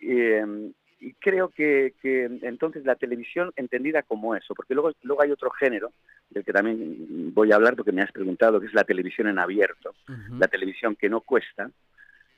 em, 0.00 0.72
y 0.98 1.12
creo 1.14 1.50
que, 1.50 1.94
entonces 2.02 2.84
la 2.84 2.94
televisión 2.96 3.52
entendida 3.56 4.02
como 4.02 4.34
eso, 4.34 4.54
porque 4.54 4.74
luego, 4.74 4.92
luego 5.02 5.22
hay 5.22 5.30
otro 5.30 5.50
género 5.50 5.92
del 6.30 6.44
que 6.44 6.52
también 6.52 7.34
voy 7.34 7.52
a 7.52 7.56
hablar 7.56 7.76
porque 7.76 7.92
me 7.92 8.02
has 8.02 8.12
preguntado, 8.12 8.60
que 8.60 8.66
es 8.66 8.74
la 8.74 8.84
televisión 8.84 9.28
en 9.28 9.38
abierto, 9.38 9.94
la 10.38 10.48
televisión 10.48 10.96
que 10.96 11.10
no 11.10 11.20
cuesta, 11.20 11.70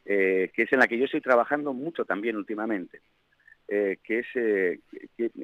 que 0.04 0.50
es 0.54 0.72
en 0.72 0.80
la 0.80 0.88
que 0.88 0.98
yo 0.98 1.04
estoy 1.04 1.20
trabajando 1.20 1.72
mucho 1.72 2.04
también 2.04 2.36
últimamente, 2.36 3.00
que 3.68 4.18
es 4.18 4.26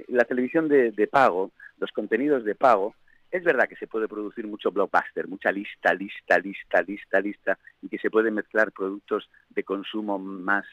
la 0.09 0.25
televisión 0.25 0.69
de, 0.69 1.09
pago, 1.11 1.53
los 1.79 1.93
contenidos 1.93 2.45
de 2.45 2.55
pago, 2.55 2.95
es 3.31 3.43
verdad 3.43 3.69
que 3.69 3.77
se 3.77 3.89
puede 3.89 4.09
producir 4.09 4.47
mucho 4.47 4.71
blockbuster, 4.71 5.27
mucha 5.27 5.51
lista, 5.51 5.93
lista, 5.93 6.39
lista, 6.39 6.83
lista, 6.83 7.21
lista, 7.21 7.59
y 7.83 7.89
que 7.89 7.99
se 7.99 8.09
pueden 8.09 8.35
mezclar 8.35 8.71
productos 8.73 9.29
de 9.51 9.65
consumo 9.65 10.19
más 10.19 10.65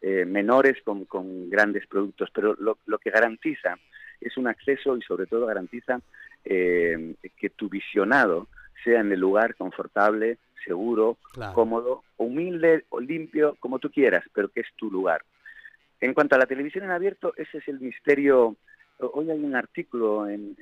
eh, 0.00 0.24
menores 0.24 0.76
con, 0.82 1.06
grandes 1.48 1.86
productos, 1.86 2.28
pero 2.32 2.56
lo, 2.58 2.98
que 2.98 3.10
garantiza 3.10 3.78
es 4.20 4.36
un 4.36 4.48
acceso 4.48 4.96
y 4.96 5.02
sobre 5.02 5.26
todo 5.26 5.46
garantiza 5.46 6.00
eh, 6.44 7.14
que 7.36 7.50
tu 7.50 7.68
visionado 7.68 8.48
sea 8.84 9.00
en 9.00 9.12
el 9.12 9.20
lugar 9.20 9.54
confortable, 9.54 10.38
seguro, 10.64 11.18
cómodo, 11.54 12.02
humilde 12.16 12.84
o 12.90 13.00
limpio, 13.00 13.56
como 13.60 13.78
tú 13.78 13.90
quieras, 13.90 14.24
pero 14.34 14.48
que 14.48 14.60
es 14.60 14.68
tu 14.76 14.90
lugar. 14.90 15.22
En 16.00 16.14
cuanto 16.14 16.34
a 16.34 16.38
la 16.38 16.46
televisión 16.46 16.84
en 16.84 16.90
abierto, 16.90 17.32
ese 17.36 17.58
es 17.58 17.68
el 17.68 17.80
misterio. 17.80 18.56
Hoy 18.98 19.30
hay 19.30 19.42
un 19.42 19.56
artículo 19.56 20.28
en 20.28 20.56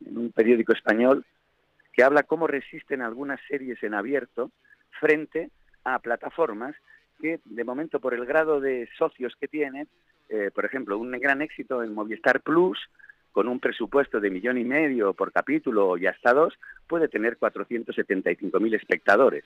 un 0.00 0.32
periódico 0.32 0.72
español 0.72 1.24
que 1.92 2.02
habla 2.02 2.22
cómo 2.22 2.46
resisten 2.46 3.02
algunas 3.02 3.40
series 3.48 3.82
en 3.82 3.94
abierto 3.94 4.50
frente 5.00 5.50
a 5.84 5.98
plataformas 5.98 6.74
que 7.20 7.40
de 7.44 7.64
momento 7.64 8.00
por 8.00 8.14
el 8.14 8.24
grado 8.24 8.60
de 8.60 8.88
socios 8.96 9.34
que 9.38 9.48
tienen, 9.48 9.88
eh, 10.28 10.50
por 10.54 10.64
ejemplo, 10.64 10.98
un 10.98 11.10
gran 11.12 11.42
éxito 11.42 11.82
en 11.82 11.94
Movistar 11.94 12.40
Plus, 12.40 12.78
con 13.32 13.46
un 13.46 13.60
presupuesto 13.60 14.20
de 14.20 14.30
millón 14.30 14.58
y 14.58 14.64
medio 14.64 15.12
por 15.12 15.32
capítulo 15.32 15.96
y 15.96 16.06
hasta 16.06 16.32
dos, 16.32 16.54
puede 16.88 17.08
tener 17.08 17.38
475.000 17.38 18.74
espectadores 18.74 19.44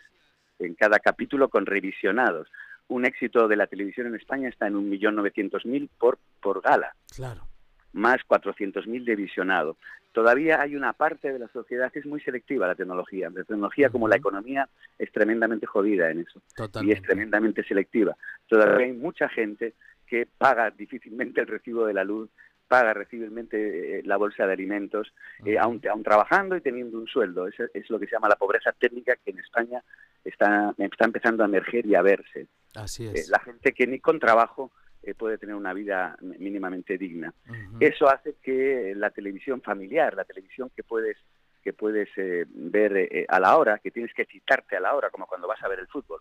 en 0.58 0.74
cada 0.74 0.98
capítulo 1.00 1.48
con 1.48 1.66
revisionados. 1.66 2.48
Un 2.88 3.06
éxito 3.06 3.48
de 3.48 3.56
la 3.56 3.66
televisión 3.66 4.06
en 4.06 4.14
España 4.14 4.48
está 4.48 4.66
en 4.66 4.76
un 4.76 4.88
millón 4.88 5.16
novecientos 5.16 5.64
mil 5.64 5.88
por, 5.98 6.18
por 6.40 6.60
gala. 6.60 6.94
Claro 7.14 7.46
más 7.94 8.18
400.000 8.28 9.04
de 9.04 9.16
visionado. 9.16 9.76
Todavía 10.12 10.60
hay 10.60 10.76
una 10.76 10.92
parte 10.92 11.32
de 11.32 11.38
la 11.38 11.48
sociedad 11.48 11.90
que 11.90 12.00
es 12.00 12.06
muy 12.06 12.20
selectiva 12.20 12.68
la 12.68 12.74
tecnología. 12.74 13.30
La 13.30 13.42
tecnología, 13.42 13.88
como 13.88 14.06
la 14.06 14.16
economía, 14.16 14.68
es 14.98 15.10
tremendamente 15.10 15.66
jodida 15.66 16.10
en 16.10 16.20
eso. 16.20 16.40
Y 16.82 16.92
es 16.92 17.02
tremendamente 17.02 17.64
selectiva. 17.64 18.16
Todavía 18.46 18.86
hay 18.86 18.92
mucha 18.92 19.28
gente 19.28 19.74
que 20.06 20.26
paga 20.26 20.70
difícilmente 20.70 21.40
el 21.40 21.46
recibo 21.46 21.86
de 21.86 21.94
la 21.94 22.04
luz, 22.04 22.30
paga 22.68 22.94
difícilmente 22.94 23.98
eh, 23.98 24.02
la 24.04 24.16
bolsa 24.16 24.46
de 24.46 24.52
alimentos, 24.52 25.12
eh, 25.44 25.58
aún, 25.58 25.80
trabajando 25.80 26.56
y 26.56 26.60
teniendo 26.60 26.98
un 26.98 27.06
sueldo. 27.06 27.48
Es, 27.48 27.54
es 27.72 27.90
lo 27.90 27.98
que 27.98 28.06
se 28.06 28.12
llama 28.12 28.28
la 28.28 28.36
pobreza 28.36 28.72
técnica 28.72 29.16
que 29.16 29.32
en 29.32 29.40
España 29.40 29.82
está, 30.24 30.74
está 30.78 31.04
empezando 31.06 31.42
a 31.42 31.46
emerger 31.46 31.86
y 31.86 31.96
a 31.96 32.02
verse. 32.02 32.46
Así 32.74 33.06
eh, 33.06 33.12
es. 33.14 33.28
la 33.28 33.38
gente 33.40 33.72
que 33.72 33.86
ni 33.86 34.00
con 34.00 34.18
trabajo 34.18 34.72
eh, 35.06 35.14
puede 35.14 35.36
tener 35.36 35.54
una 35.54 35.74
vida 35.74 36.16
mínimamente 36.20 36.96
digna. 36.96 37.34
Eso 37.78 38.08
hace 38.08 38.36
que 38.42 38.94
la 38.96 39.10
televisión 39.10 39.60
familiar, 39.60 40.14
la 40.14 40.24
televisión 40.24 40.70
que 40.74 40.82
puedes 40.82 41.16
que 41.62 41.72
puedes 41.72 42.10
eh, 42.16 42.44
ver 42.48 42.94
eh, 42.96 43.24
a 43.26 43.40
la 43.40 43.56
hora, 43.56 43.78
que 43.78 43.90
tienes 43.90 44.12
que 44.12 44.26
citarte 44.26 44.76
a 44.76 44.80
la 44.80 44.94
hora, 44.94 45.08
como 45.08 45.26
cuando 45.26 45.48
vas 45.48 45.62
a 45.62 45.68
ver 45.68 45.78
el 45.78 45.88
fútbol. 45.88 46.20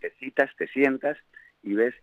te, 0.00 0.10
citas, 0.18 0.50
te 0.56 0.66
sientas 0.68 1.18
y 1.62 1.74
ves, 1.74 1.94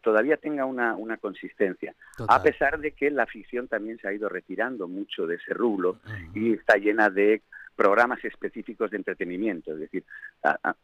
todavía 0.00 0.38
tenga 0.38 0.64
una, 0.64 0.96
una 0.96 1.18
consistencia. 1.18 1.94
A 2.28 2.42
pesar 2.42 2.78
de 2.78 2.92
que 2.92 3.10
la 3.10 3.26
ficción 3.26 3.68
también 3.68 3.98
se 3.98 4.08
ha 4.08 4.12
ido 4.12 4.28
retirando 4.28 4.88
mucho 4.88 5.26
de 5.26 5.36
ese 5.36 5.52
rublo 5.52 5.98
y 6.34 6.54
está 6.54 6.76
llena 6.76 7.10
de 7.10 7.42
programas 7.76 8.24
específicos 8.24 8.90
de 8.90 8.96
entretenimiento, 8.96 9.72
es 9.72 9.80
decir, 9.80 10.04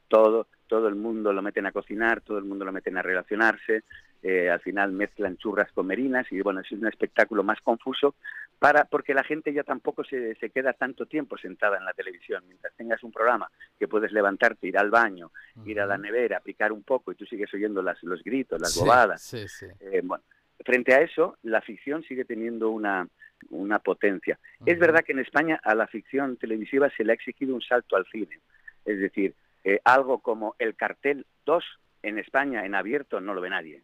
todo, 0.09 0.47
todo 0.67 0.89
el 0.89 0.95
mundo 0.95 1.33
lo 1.33 1.43
meten 1.43 1.67
a 1.67 1.73
cocinar, 1.73 2.21
todo 2.21 2.39
el 2.39 2.45
mundo 2.45 2.65
lo 2.65 2.73
meten 2.73 2.97
a 2.99 3.03
relacionarse, 3.03 3.83
eh, 4.23 4.49
al 4.51 4.61
final 4.61 4.93
mezclan 4.93 5.37
churras 5.37 5.73
con 5.73 5.87
merinas 5.87 6.31
y 6.31 6.41
bueno, 6.41 6.61
es 6.61 6.71
un 6.71 6.87
espectáculo 6.87 7.43
más 7.43 7.61
confuso 7.61 8.15
para 8.59 8.85
porque 8.85 9.15
la 9.15 9.25
gente 9.25 9.53
ya 9.53 9.65
tampoco 9.65 10.05
se, 10.05 10.37
se 10.37 10.51
queda 10.51 10.75
tanto 10.75 11.07
tiempo 11.07 11.37
sentada 11.37 11.79
en 11.79 11.85
la 11.85 11.93
televisión. 11.93 12.45
Mientras 12.47 12.73
tengas 12.75 13.03
un 13.03 13.11
programa 13.11 13.51
que 13.77 13.89
puedes 13.89 14.13
levantarte, 14.13 14.69
ir 14.69 14.79
al 14.79 14.91
baño, 14.91 15.33
ir 15.64 15.81
a 15.81 15.87
la 15.87 15.99
nevera, 15.99 16.38
picar 16.38 16.71
un 16.71 16.85
poco 16.85 17.11
y 17.11 17.16
tú 17.16 17.27
sigues 17.27 17.53
oyendo 17.53 17.83
las, 17.83 18.01
los 18.05 18.23
gritos, 18.23 18.61
las 18.61 18.77
bobadas. 18.79 19.35
Eh, 19.35 20.03
bueno, 20.05 20.23
frente 20.65 20.95
a 20.95 21.01
eso, 21.01 21.37
la 21.43 21.61
ficción 21.61 22.03
sigue 22.05 22.25
teniendo 22.25 22.71
una, 22.71 23.09
una 23.51 23.79
potencia. 23.79 24.38
Es 24.67 24.79
verdad 24.79 25.05
que 25.05 25.12
en 25.12 25.19
España 25.19 25.61
a 25.62 25.75
la 25.75 25.87
ficción 25.87 26.37
televisiva 26.37 26.91
se 26.97 27.05
le 27.05 27.12
ha 27.12 27.15
exigido 27.15 27.55
un 27.55 27.62
salto 27.62 27.97
al 27.97 28.07
cine. 28.07 28.41
Es 28.85 28.99
decir, 28.99 29.35
eh, 29.65 29.81
algo 29.85 30.19
como 30.19 30.55
El 30.59 30.75
Cartel 30.75 31.27
2 31.47 31.65
en 32.03 32.19
España 32.19 32.65
en 32.65 32.75
abierto 32.75 33.21
no 33.21 33.35
lo 33.35 33.41
ve 33.41 33.51
nadie 33.51 33.83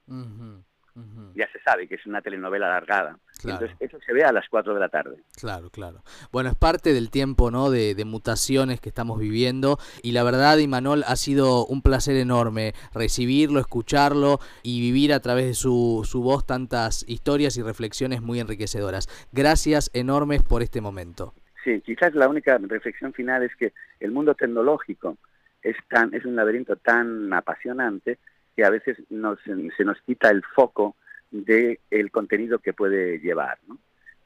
ya 1.35 1.49
se 1.53 1.61
sabe 1.61 1.87
que 1.87 1.95
es 1.95 2.07
una 2.07 2.21
telenovela 2.21 2.67
alargada. 2.67 3.19
Entonces 3.45 3.77
eso 3.79 3.99
se 4.05 4.13
ve 4.13 4.25
a 4.25 4.33
las 4.33 4.49
4 4.49 4.75
de 4.75 4.81
la 4.81 4.89
tarde. 4.89 5.17
Claro, 5.39 5.71
claro. 5.71 6.03
Bueno, 6.33 6.51
es 6.51 6.57
parte 6.57 6.93
del 6.93 7.11
tiempo, 7.11 7.51
¿no? 7.51 7.71
De, 7.71 7.95
mutaciones 8.05 8.81
que 8.81 8.89
estamos 8.89 9.19
viviendo 9.19 9.79
y 10.03 10.13
la 10.13 10.23
verdad, 10.23 10.57
Imanol, 10.59 11.05
ha 11.07 11.17
sido 11.17 11.67
un 11.67 11.83
placer 11.83 12.17
enorme 12.17 12.73
recibirlo, 12.95 13.61
escucharlo 13.61 14.39
y 14.63 14.81
vivir 14.81 15.13
a 15.13 15.21
través 15.21 15.47
de 15.47 15.55
su, 15.55 16.07
su 16.09 16.23
voz 16.23 16.47
tantas 16.47 17.05
historias 17.07 17.57
y 17.59 17.63
reflexiones 17.63 18.23
muy 18.23 18.41
enriquecedoras. 18.41 19.09
Gracias 19.33 19.91
enormes 19.93 20.43
por 20.43 20.63
este 20.63 20.81
momento. 20.81 21.35
Sí, 21.65 21.83
quizás 21.83 22.15
la 22.15 22.29
única 22.29 22.57
reflexión 22.59 23.13
final 23.13 23.43
es 23.43 23.55
que 23.57 23.73
el 24.01 24.11
mundo 24.11 24.35
tecnológico 24.35 25.19
es, 25.63 25.77
tan, 25.89 26.15
es 26.15 26.25
un 26.25 26.37
laberinto 26.37 26.77
tan 26.77 27.33
apasionante 27.33 28.19
que 28.59 28.65
a 28.65 28.71
veces 28.71 28.99
nos, 29.09 29.39
se 29.45 29.85
nos 29.85 30.01
quita 30.01 30.31
el 30.31 30.43
foco 30.43 30.97
del 31.31 31.79
el 31.93 32.11
contenido 32.11 32.59
que 32.59 32.73
puede 32.73 33.21
llevar. 33.21 33.57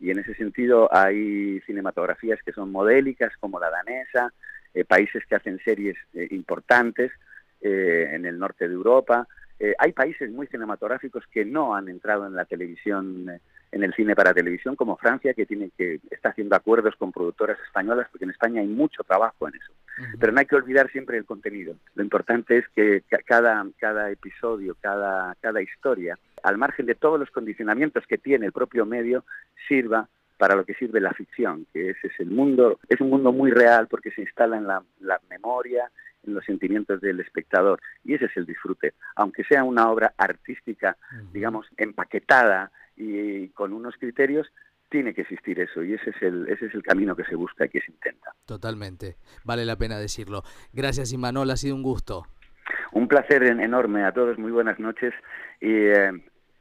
Y 0.00 0.10
en 0.10 0.20
ese 0.20 0.34
sentido 0.36 0.88
hay 0.90 1.60
cinematografías 1.66 2.42
que 2.42 2.54
son 2.54 2.72
modélicas, 2.72 3.30
como 3.40 3.60
la 3.60 3.68
danesa, 3.68 4.32
eh, 4.72 4.86
países 4.86 5.22
que 5.26 5.34
hacen 5.34 5.60
series 5.62 5.98
eh, 6.14 6.28
importantes 6.30 7.12
eh, 7.60 8.08
en 8.10 8.24
el 8.24 8.38
norte 8.38 8.68
de 8.68 8.72
Europa. 8.74 9.28
hay 9.78 9.92
países 9.92 10.30
muy 10.30 10.46
cinematográficos 10.46 11.24
que 11.30 11.44
no 11.44 11.74
han 11.76 11.90
entrado 11.90 12.26
en 12.26 12.34
la 12.34 12.46
televisión, 12.46 13.30
en 13.70 13.82
el 13.84 13.92
cine 13.92 14.16
para 14.16 14.32
televisión, 14.32 14.76
como 14.76 14.96
Francia, 14.96 15.34
que 15.34 15.44
tiene 15.44 15.70
que 15.76 16.00
está 16.10 16.30
haciendo 16.30 16.56
acuerdos 16.56 16.96
con 16.96 17.12
productoras 17.12 17.58
españolas, 17.66 18.08
porque 18.10 18.24
en 18.24 18.30
España 18.30 18.62
hay 18.62 18.66
mucho 18.66 19.04
trabajo 19.04 19.46
en 19.46 19.56
eso. 19.56 19.72
Pero 20.18 20.32
no 20.32 20.40
hay 20.40 20.46
que 20.46 20.56
olvidar 20.56 20.90
siempre 20.90 21.18
el 21.18 21.24
contenido. 21.24 21.76
Lo 21.94 22.02
importante 22.02 22.58
es 22.58 22.68
que 22.74 23.02
cada, 23.26 23.64
cada 23.78 24.10
episodio, 24.10 24.76
cada, 24.80 25.34
cada 25.40 25.60
historia, 25.62 26.18
al 26.42 26.58
margen 26.58 26.86
de 26.86 26.94
todos 26.94 27.20
los 27.20 27.30
condicionamientos 27.30 28.06
que 28.06 28.18
tiene 28.18 28.46
el 28.46 28.52
propio 28.52 28.86
medio, 28.86 29.24
sirva 29.68 30.08
para 30.42 30.56
lo 30.56 30.64
que 30.64 30.74
sirve 30.74 31.00
la 31.00 31.12
ficción, 31.12 31.66
que 31.72 31.90
ese 31.90 32.08
es 32.08 32.18
el 32.18 32.30
mundo, 32.30 32.80
es 32.88 33.00
un 33.00 33.10
mundo 33.10 33.30
muy 33.32 33.52
real 33.52 33.86
porque 33.86 34.10
se 34.10 34.22
instala 34.22 34.56
en 34.56 34.66
la, 34.66 34.82
memoria, 35.30 35.88
en 36.26 36.34
los 36.34 36.44
sentimientos 36.44 37.00
del 37.00 37.20
espectador. 37.20 37.80
Y 38.04 38.14
ese 38.14 38.24
es 38.24 38.36
el 38.36 38.46
disfrute. 38.46 38.94
Aunque 39.14 39.44
sea 39.44 39.62
una 39.62 39.88
obra 39.88 40.14
artística, 40.16 40.96
digamos, 41.32 41.68
empaquetada 41.76 42.72
y 42.96 43.50
con 43.50 43.72
unos 43.72 43.94
criterios, 43.96 44.52
tiene 44.92 45.14
que 45.14 45.22
existir 45.22 45.58
eso 45.58 45.82
y 45.82 45.94
ese 45.94 46.10
es 46.10 46.22
el 46.22 46.46
ese 46.48 46.66
es 46.66 46.74
el 46.74 46.82
camino 46.82 47.16
que 47.16 47.24
se 47.24 47.34
busca 47.34 47.64
y 47.64 47.70
que 47.70 47.80
se 47.80 47.90
intenta. 47.90 48.34
Totalmente, 48.44 49.16
vale 49.42 49.64
la 49.64 49.76
pena 49.76 49.98
decirlo. 49.98 50.42
Gracias 50.74 51.12
Imanol, 51.14 51.50
ha 51.50 51.56
sido 51.56 51.74
un 51.74 51.82
gusto. 51.82 52.26
Un 52.92 53.08
placer 53.08 53.42
enorme 53.42 54.04
a 54.04 54.12
todos, 54.12 54.38
muy 54.38 54.52
buenas 54.52 54.78
noches 54.78 55.14
y 55.60 55.72
eh, 55.72 56.12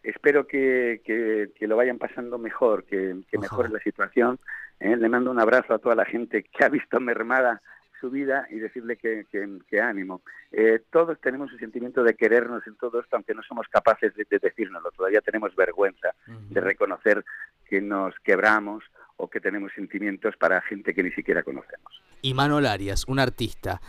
espero 0.02 0.48
que, 0.48 1.02
que, 1.04 1.68
lo 1.68 1.76
vayan 1.76 1.98
pasando 1.98 2.38
mejor, 2.38 2.86
que, 2.86 3.18
que 3.30 3.38
mejore 3.38 3.70
la 3.70 3.80
situación. 3.80 4.40
Eh, 4.80 4.96
le 4.96 5.10
mando 5.10 5.30
un 5.30 5.40
abrazo 5.40 5.74
a 5.74 5.80
toda 5.80 5.94
la 5.94 6.06
gente 6.06 6.44
que 6.44 6.64
ha 6.64 6.70
visto 6.70 7.00
mermada 7.02 7.62
su 8.02 8.10
vida 8.10 8.48
y 8.50 8.56
decirle 8.56 8.98
que, 8.98 9.26
que, 9.30 9.80
ánimo. 9.80 10.22
Eh, 10.52 10.82
todos 10.90 11.22
tenemos 11.22 11.54
un 11.54 11.60
sentimiento 11.60 12.04
de 12.04 12.16
querernos 12.16 12.66
en 12.68 12.76
todo 12.76 13.00
esto, 13.00 13.16
aunque 13.16 13.34
no 13.34 13.44
somos 13.44 13.68
capaces 13.70 14.14
de, 14.16 14.26
de 14.30 14.40
decírnoslo. 14.40 14.92
Todavía 14.92 15.22
tenemos 15.22 15.56
vergüenza 15.56 16.10
de 16.28 16.60
reconocer 16.60 17.24
que 17.64 17.80
nos 17.80 18.14
quebramos 18.20 18.84
o 19.18 19.30
que 19.30 19.40
tenemos 19.40 19.72
sentimientos 19.74 20.36
para 20.36 20.62
gente 20.62 20.94
que 20.94 21.04
ni 21.04 21.12
siquiera 21.12 21.44
conocemos. 21.44 22.02
Y 22.24 22.34
Manuel 22.34 22.66
Arias, 22.66 23.06
un 23.08 23.20
artista 23.20 23.80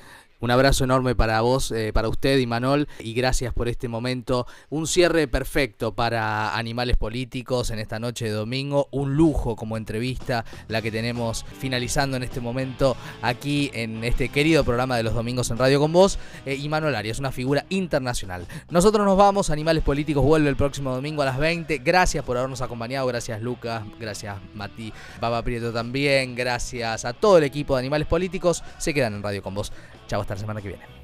un 0.42 0.50
abrazo 0.50 0.82
enorme 0.82 1.14
para 1.14 1.40
vos, 1.40 1.70
eh, 1.70 1.92
para 1.94 2.08
usted 2.08 2.36
y 2.38 2.48
Manol, 2.48 2.88
y 2.98 3.14
gracias 3.14 3.54
por 3.54 3.68
este 3.68 3.86
momento. 3.86 4.44
Un 4.70 4.88
cierre 4.88 5.28
perfecto 5.28 5.94
para 5.94 6.56
Animales 6.56 6.96
Políticos 6.96 7.70
en 7.70 7.78
esta 7.78 8.00
noche 8.00 8.24
de 8.24 8.32
domingo. 8.32 8.88
Un 8.90 9.14
lujo 9.14 9.54
como 9.54 9.76
entrevista 9.76 10.44
la 10.66 10.82
que 10.82 10.90
tenemos 10.90 11.46
finalizando 11.60 12.16
en 12.16 12.24
este 12.24 12.40
momento 12.40 12.96
aquí 13.22 13.70
en 13.72 14.02
este 14.02 14.30
querido 14.30 14.64
programa 14.64 14.96
de 14.96 15.04
los 15.04 15.14
domingos 15.14 15.48
en 15.52 15.58
Radio 15.58 15.78
con 15.78 15.92
Vos. 15.92 16.18
Eh, 16.44 16.56
y 16.56 16.68
Manol 16.68 16.96
Arias, 16.96 17.20
una 17.20 17.30
figura 17.30 17.64
internacional. 17.68 18.48
Nosotros 18.68 19.06
nos 19.06 19.16
vamos, 19.16 19.48
Animales 19.48 19.84
Políticos 19.84 20.24
vuelve 20.24 20.48
el 20.48 20.56
próximo 20.56 20.92
domingo 20.92 21.22
a 21.22 21.26
las 21.26 21.38
20. 21.38 21.78
Gracias 21.78 22.24
por 22.24 22.36
habernos 22.36 22.62
acompañado, 22.62 23.06
gracias 23.06 23.40
Lucas, 23.40 23.84
gracias 24.00 24.38
Mati, 24.54 24.92
Baba 25.20 25.40
Prieto 25.44 25.72
también, 25.72 26.34
gracias 26.34 27.04
a 27.04 27.12
todo 27.12 27.38
el 27.38 27.44
equipo 27.44 27.76
de 27.76 27.78
Animales 27.78 28.08
Políticos. 28.08 28.64
Se 28.78 28.92
quedan 28.92 29.14
en 29.14 29.22
Radio 29.22 29.40
con 29.40 29.54
Vos. 29.54 29.72
Chao, 30.12 30.20
hasta 30.20 30.34
la 30.34 30.40
semana 30.40 30.60
que 30.60 30.68
viene. 30.68 31.01